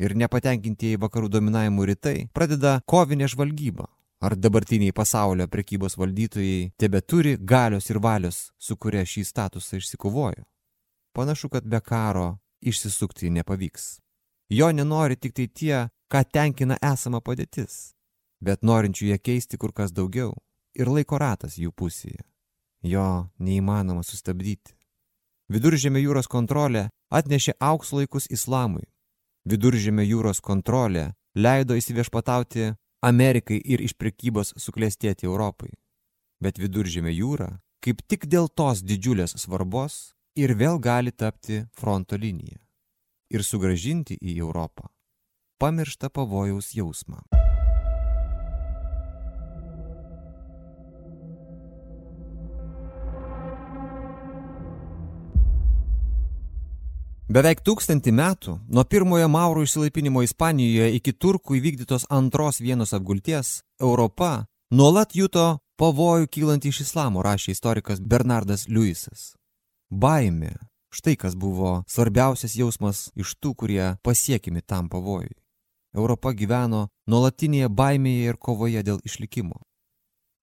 Ir 0.01 0.11
nepatenkintieji 0.19 0.99
vakarų 0.99 1.29
dominavimų 1.31 1.85
rytai 1.91 2.17
pradeda 2.35 2.81
kovinę 2.85 3.29
žvalgybą, 3.31 3.85
Ar 4.23 4.35
dabartiniai 4.35 4.93
pasaulio 4.95 5.47
prekybos 5.47 5.97
valdytojai 5.99 6.71
tebe 6.79 7.01
turi 7.01 7.35
galios 7.37 7.89
ir 7.89 7.99
valios, 7.99 8.51
su 8.57 8.77
kuria 8.77 9.03
šį 9.03 9.25
statusą 9.27 9.77
išsikovojo? 9.81 10.45
Panašu, 11.15 11.49
kad 11.49 11.67
be 11.67 11.79
karo 11.79 12.37
išsisukti 12.61 13.29
nepavyks. 13.29 13.99
Jo 14.49 14.71
nenori 14.71 15.15
tik 15.15 15.33
tai 15.33 15.47
tie, 15.47 15.77
ką 16.11 16.23
tenkina 16.31 16.77
esama 16.93 17.21
padėtis, 17.21 17.95
bet 18.39 18.63
norinčių 18.63 19.11
ją 19.11 19.17
keisti 19.19 19.57
kur 19.57 19.73
kas 19.73 19.91
daugiau 19.91 20.33
ir 20.75 20.91
laiko 20.91 21.19
ratas 21.19 21.57
jų 21.57 21.71
pusėje. 21.71 22.23
Jo 22.83 23.27
neįmanoma 23.39 24.03
sustabdyti. 24.03 24.75
Viduržėmio 25.49 26.01
jūros 26.01 26.29
kontrolė 26.29 26.87
atnešė 27.09 27.55
auks 27.59 27.91
laikus 27.93 28.29
islamui. 28.29 28.85
Viduržėmio 29.45 30.05
jūros 30.05 30.41
kontrolė 30.41 31.11
leido 31.35 31.77
įsiviešpatauti 31.77 32.73
Amerikai 33.05 33.59
ir 33.61 33.83
iš 33.85 33.93
prekybos 33.99 34.55
suklestėti 34.57 35.29
Europai. 35.29 35.71
Bet 36.41 36.57
viduržėmė 36.59 37.13
jūra, 37.13 37.51
kaip 37.85 38.01
tik 38.09 38.25
dėl 38.27 38.49
tos 38.49 38.81
didžiulės 38.81 39.37
svarbos, 39.39 40.15
ir 40.35 40.57
vėl 40.59 40.81
gali 40.81 41.13
tapti 41.13 41.63
fronto 41.77 42.17
linija 42.19 42.59
ir 43.31 43.43
sugražinti 43.43 44.17
į 44.21 44.37
Europą 44.43 44.89
pamirštą 45.59 46.09
pavojaus 46.09 46.73
jausmą. 46.75 47.23
Beveik 57.35 57.59
tūkstantį 57.67 58.13
metų 58.15 58.53
nuo 58.71 58.83
pirmojo 58.87 59.25
Maurų 59.27 59.65
išsilaipinimo 59.65 60.21
Ispanijoje 60.23 60.93
iki 60.95 61.11
turkų 61.11 61.57
įvykdytos 61.57 62.05
antros 62.07 62.61
vienos 62.63 62.93
apgulties 62.95 63.49
Europa 63.83 64.45
nuolat 64.71 65.17
juto 65.19 65.57
pavojų 65.75 66.29
kylantį 66.31 66.71
iš 66.71 66.79
islamo, 66.85 67.25
rašė 67.27 67.51
istorikas 67.51 67.99
Bernardas 67.99 68.69
Liujisas. 68.71 69.33
Baimė. 69.91 70.53
Štai 70.95 71.17
kas 71.19 71.35
buvo 71.35 71.81
svarbiausias 71.91 72.55
jausmas 72.55 73.09
iš 73.19 73.35
tų, 73.43 73.51
kurie 73.59 73.83
pasiekimi 73.99 74.63
tam 74.63 74.87
pavojui. 74.87 75.35
Europa 75.91 76.31
gyveno 76.31 76.85
nuolatinėje 77.11 77.67
baimėje 77.67 78.31
ir 78.31 78.39
kovoje 78.39 78.79
dėl 78.79 79.03
išlikimo. 79.03 79.59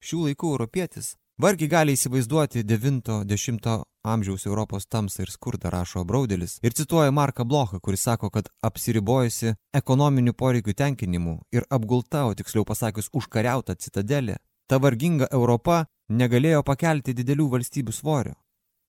Šių 0.04 0.26
laikų 0.26 0.52
europietis 0.58 1.14
Vargiai 1.40 1.68
gali 1.68 1.92
įsivaizduoti 1.96 2.60
90 2.60 3.84
amžiaus 4.04 4.44
Europos 4.46 4.84
tamsą 4.86 5.22
ir 5.24 5.30
skurdą, 5.32 5.70
rašo 5.72 6.04
Braudelis, 6.04 6.58
ir 6.62 6.74
cituoja 6.76 7.10
Marką 7.10 7.44
Blochą, 7.48 7.80
kuris 7.80 8.02
sako, 8.04 8.28
kad 8.30 8.50
apsiribojusi 8.62 9.54
ekonominių 9.72 10.34
poreikių 10.36 10.74
tenkinimu 10.76 11.38
ir 11.56 11.64
apgulta, 11.70 12.26
o 12.28 12.34
tiksliau 12.36 12.66
pasakius 12.68 13.08
užkariauta 13.16 13.74
citadelė, 13.74 14.36
ta 14.68 14.76
varginga 14.78 15.30
Europa 15.32 15.86
negalėjo 16.10 16.60
pakelti 16.68 17.14
didelių 17.16 17.48
valstybių 17.54 17.96
svorio. 17.96 18.36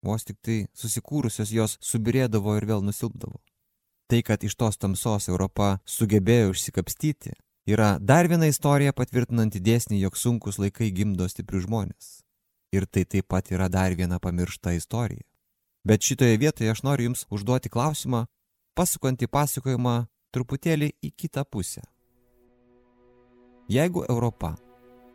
Vos 0.04 0.28
tik 0.28 0.42
tai 0.44 0.58
susikūrusios 0.76 1.54
jos 1.56 1.78
subirėdavo 1.80 2.58
ir 2.58 2.68
vėl 2.68 2.84
nusilpdavo. 2.84 3.40
Tai, 4.12 4.20
kad 4.22 4.44
iš 4.44 4.58
tos 4.60 4.78
tamsos 4.78 5.30
Europa 5.32 5.78
sugebėjo 5.88 6.52
išsikapstyti, 6.52 7.32
yra 7.72 7.96
dar 8.04 8.28
viena 8.28 8.52
istorija 8.52 8.92
patvirtinanti 8.92 9.64
dėsnį, 9.64 10.04
jog 10.04 10.20
sunkus 10.20 10.60
laikai 10.60 10.92
gimdo 10.92 11.30
stiprius 11.32 11.64
žmonės. 11.70 12.12
Ir 12.74 12.88
tai 12.90 13.06
taip 13.06 13.30
pat 13.30 13.52
yra 13.54 13.70
dar 13.70 13.94
viena 13.94 14.20
pamiršta 14.20 14.74
istorija. 14.74 15.22
Bet 15.84 16.02
šitoje 16.02 16.38
vietoje 16.38 16.72
aš 16.72 16.82
noriu 16.84 17.10
Jums 17.10 17.26
užduoti 17.30 17.70
klausimą, 17.70 18.26
pasukant 18.74 19.22
į 19.22 19.30
pasakojimą 19.30 19.96
truputėlį 20.34 20.94
į 21.04 21.12
kitą 21.12 21.44
pusę. 21.46 21.84
Jeigu 23.70 24.06
Europa, 24.10 24.56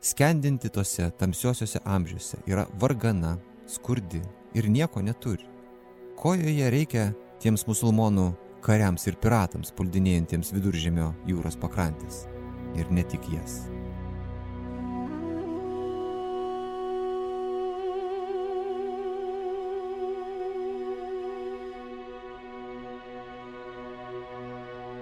skendinti 0.00 0.70
tose 0.72 1.10
tamsiosiuose 1.18 1.82
amžiuose, 1.84 2.38
yra 2.46 2.66
vargana, 2.80 3.36
skurdi 3.66 4.22
ir 4.54 4.68
nieko 4.70 5.02
neturi, 5.02 5.44
ko 6.16 6.34
joje 6.38 6.70
reikia 6.72 7.08
tiems 7.42 7.66
musulmonų 7.68 8.28
kariams 8.64 9.06
ir 9.06 9.18
piratams 9.22 9.74
puldinėjantiems 9.76 10.54
viduržėmio 10.54 11.12
jūros 11.28 11.58
pakrantės 11.60 12.24
ir 12.78 12.90
ne 12.90 13.04
tik 13.06 13.28
jas. 13.34 13.60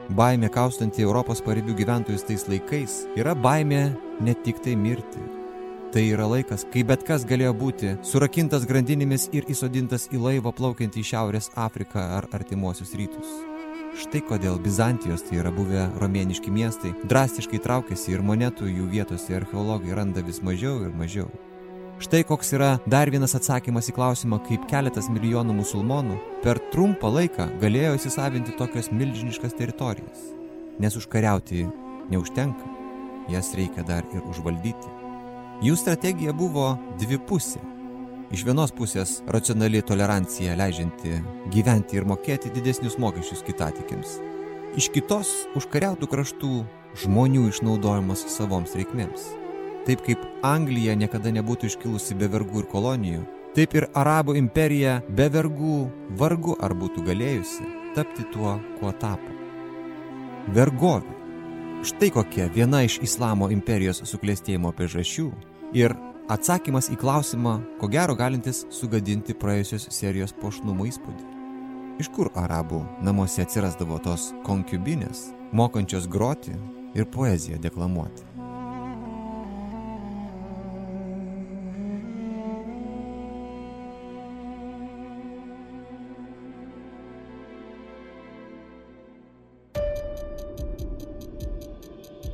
Baimė 0.07 0.47
kaustanti 0.55 1.03
Europos 1.03 1.41
paribių 1.43 1.75
gyventojus 1.81 2.23
tais 2.29 2.45
laikais 2.47 2.93
yra 3.19 3.33
baimė 3.35 3.81
ne 4.23 4.35
tik 4.45 4.61
tai 4.63 4.77
mirti. 4.79 5.19
Tai 5.91 6.05
yra 6.07 6.29
laikas, 6.31 6.63
kai 6.71 6.85
bet 6.87 7.03
kas 7.09 7.25
galėjo 7.27 7.51
būti 7.59 7.97
surakintas 8.07 8.69
grandinėmis 8.71 9.27
ir 9.35 9.51
įsodintas 9.51 10.07
į 10.15 10.21
laivą 10.23 10.53
plaukiant 10.55 10.95
į 10.95 11.03
Šiaurės 11.11 11.51
Afriką 11.59 12.05
ar 12.21 12.29
artimuosius 12.39 12.95
rytus. 12.95 13.35
Štai 13.99 14.23
kodėl 14.29 14.61
Bizantijos, 14.63 15.27
tai 15.27 15.41
yra 15.41 15.51
buvę 15.51 15.89
romėniški 15.99 16.55
miestai, 16.55 16.95
drastiškai 17.11 17.59
traukiasi 17.65 18.15
ir 18.15 18.23
monetų 18.23 18.71
jų 18.71 18.87
vietose 18.93 19.35
archeologai 19.41 19.97
randa 19.97 20.23
vis 20.23 20.39
mažiau 20.45 20.85
ir 20.87 20.95
mažiau. 20.95 21.31
Štai 21.97 22.27
koks 22.29 22.51
yra 22.53 22.75
dar 22.85 23.09
vienas 23.09 23.33
atsakymas 23.39 23.87
į 23.89 23.95
klausimą, 23.97 24.37
kaip 24.45 24.67
keletas 24.69 25.07
milijonų 25.09 25.55
musulmonų 25.57 26.19
per 26.45 26.59
trumpą 26.75 27.09
laiką 27.09 27.47
galėjo 27.63 27.95
įsisavinti 27.97 28.53
tokias 28.59 28.91
milžiniškas 28.93 29.57
teritorijas. 29.57 30.27
Nes 30.77 30.99
užkariauti 31.01 31.63
neužtenka, 32.13 32.69
jas 33.33 33.49
reikia 33.57 33.87
dar 33.89 34.05
ir 34.13 34.21
užvaldyti. 34.29 34.93
Jų 35.65 35.79
strategija 35.81 36.37
buvo 36.37 36.75
dvipusė. 37.01 37.63
Iš 38.29 38.45
vienos 38.45 38.77
pusės 38.77 39.23
racionali 39.33 39.81
tolerancija 39.81 40.59
leidžianti 40.61 41.23
gyventi 41.55 41.97
ir 41.97 42.05
mokėti 42.05 42.53
didesnius 42.53 42.99
mokesčius 43.01 43.41
kitatikiams. 43.49 44.19
Iš 44.77 44.93
kitos 44.93 45.33
užkariautų 45.57 46.13
kraštų 46.13 46.53
žmonių 47.07 47.49
išnaudojimas 47.55 48.29
savoms 48.37 48.77
reikmėms. 48.77 49.46
Taip 49.87 50.03
kaip 50.07 50.23
Anglija 50.47 50.97
niekada 50.99 51.31
nebūtų 51.35 51.71
iškilusi 51.71 52.17
be 52.19 52.29
vergų 52.31 52.65
ir 52.65 52.71
kolonijų, 52.73 53.23
taip 53.55 53.77
ir 53.79 53.87
Arabų 53.95 54.35
imperija 54.41 54.99
be 55.09 55.29
vergų 55.33 55.77
vargu 56.19 56.57
ar 56.61 56.75
būtų 56.75 57.07
galėjusi 57.07 57.69
tapti 57.97 58.27
tuo, 58.33 58.59
kuo 58.81 58.91
tapo. 58.93 59.31
Vergovė. 60.53 61.15
Štai 61.87 62.11
kokia 62.11 62.49
viena 62.51 62.83
iš 62.83 62.99
Islamo 63.05 63.49
imperijos 63.53 64.03
suklėstėjimo 64.11 64.73
priežasčių 64.75 65.31
ir 65.77 65.95
Atsakymas 66.27 66.89
į 66.91 66.97
klausimą, 66.99 67.53
ko 67.79 67.87
gero 67.87 68.17
galintis 68.19 68.65
sugadinti 68.75 69.37
praėjusios 69.39 69.87
serijos 69.95 70.35
pošnumo 70.41 70.89
įspūdį. 70.91 71.29
Iš 72.03 72.11
kur 72.17 72.33
arabų 72.35 72.81
namuose 73.07 73.47
atsirasdavo 73.47 74.01
tos 74.03 74.33
konkubinės, 74.49 75.29
mokančios 75.55 76.11
groti 76.11 76.57
ir 76.99 77.07
poeziją 77.15 77.63
deklamuoti? 77.63 78.36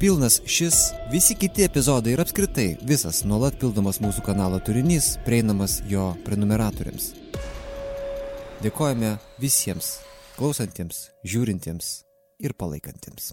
Pilnas 0.02 0.40
šis, 0.46 0.74
visi 1.12 1.34
kiti 1.38 1.62
epizodai 1.62 2.16
ir 2.16 2.20
apskritai 2.20 2.64
visas 2.82 3.20
nuolat 3.22 3.54
pildomas 3.60 4.00
mūsų 4.02 4.24
kanalo 4.26 4.58
turinys 4.66 5.12
prieinamas 5.22 5.76
jo 5.86 6.08
prenumeratoriams. 6.26 7.12
Dėkojame 8.64 9.12
visiems 9.38 9.92
klausantiems, 10.34 11.04
žiūrintiems 11.22 11.92
ir 12.42 12.56
palaikantiems. 12.58 13.30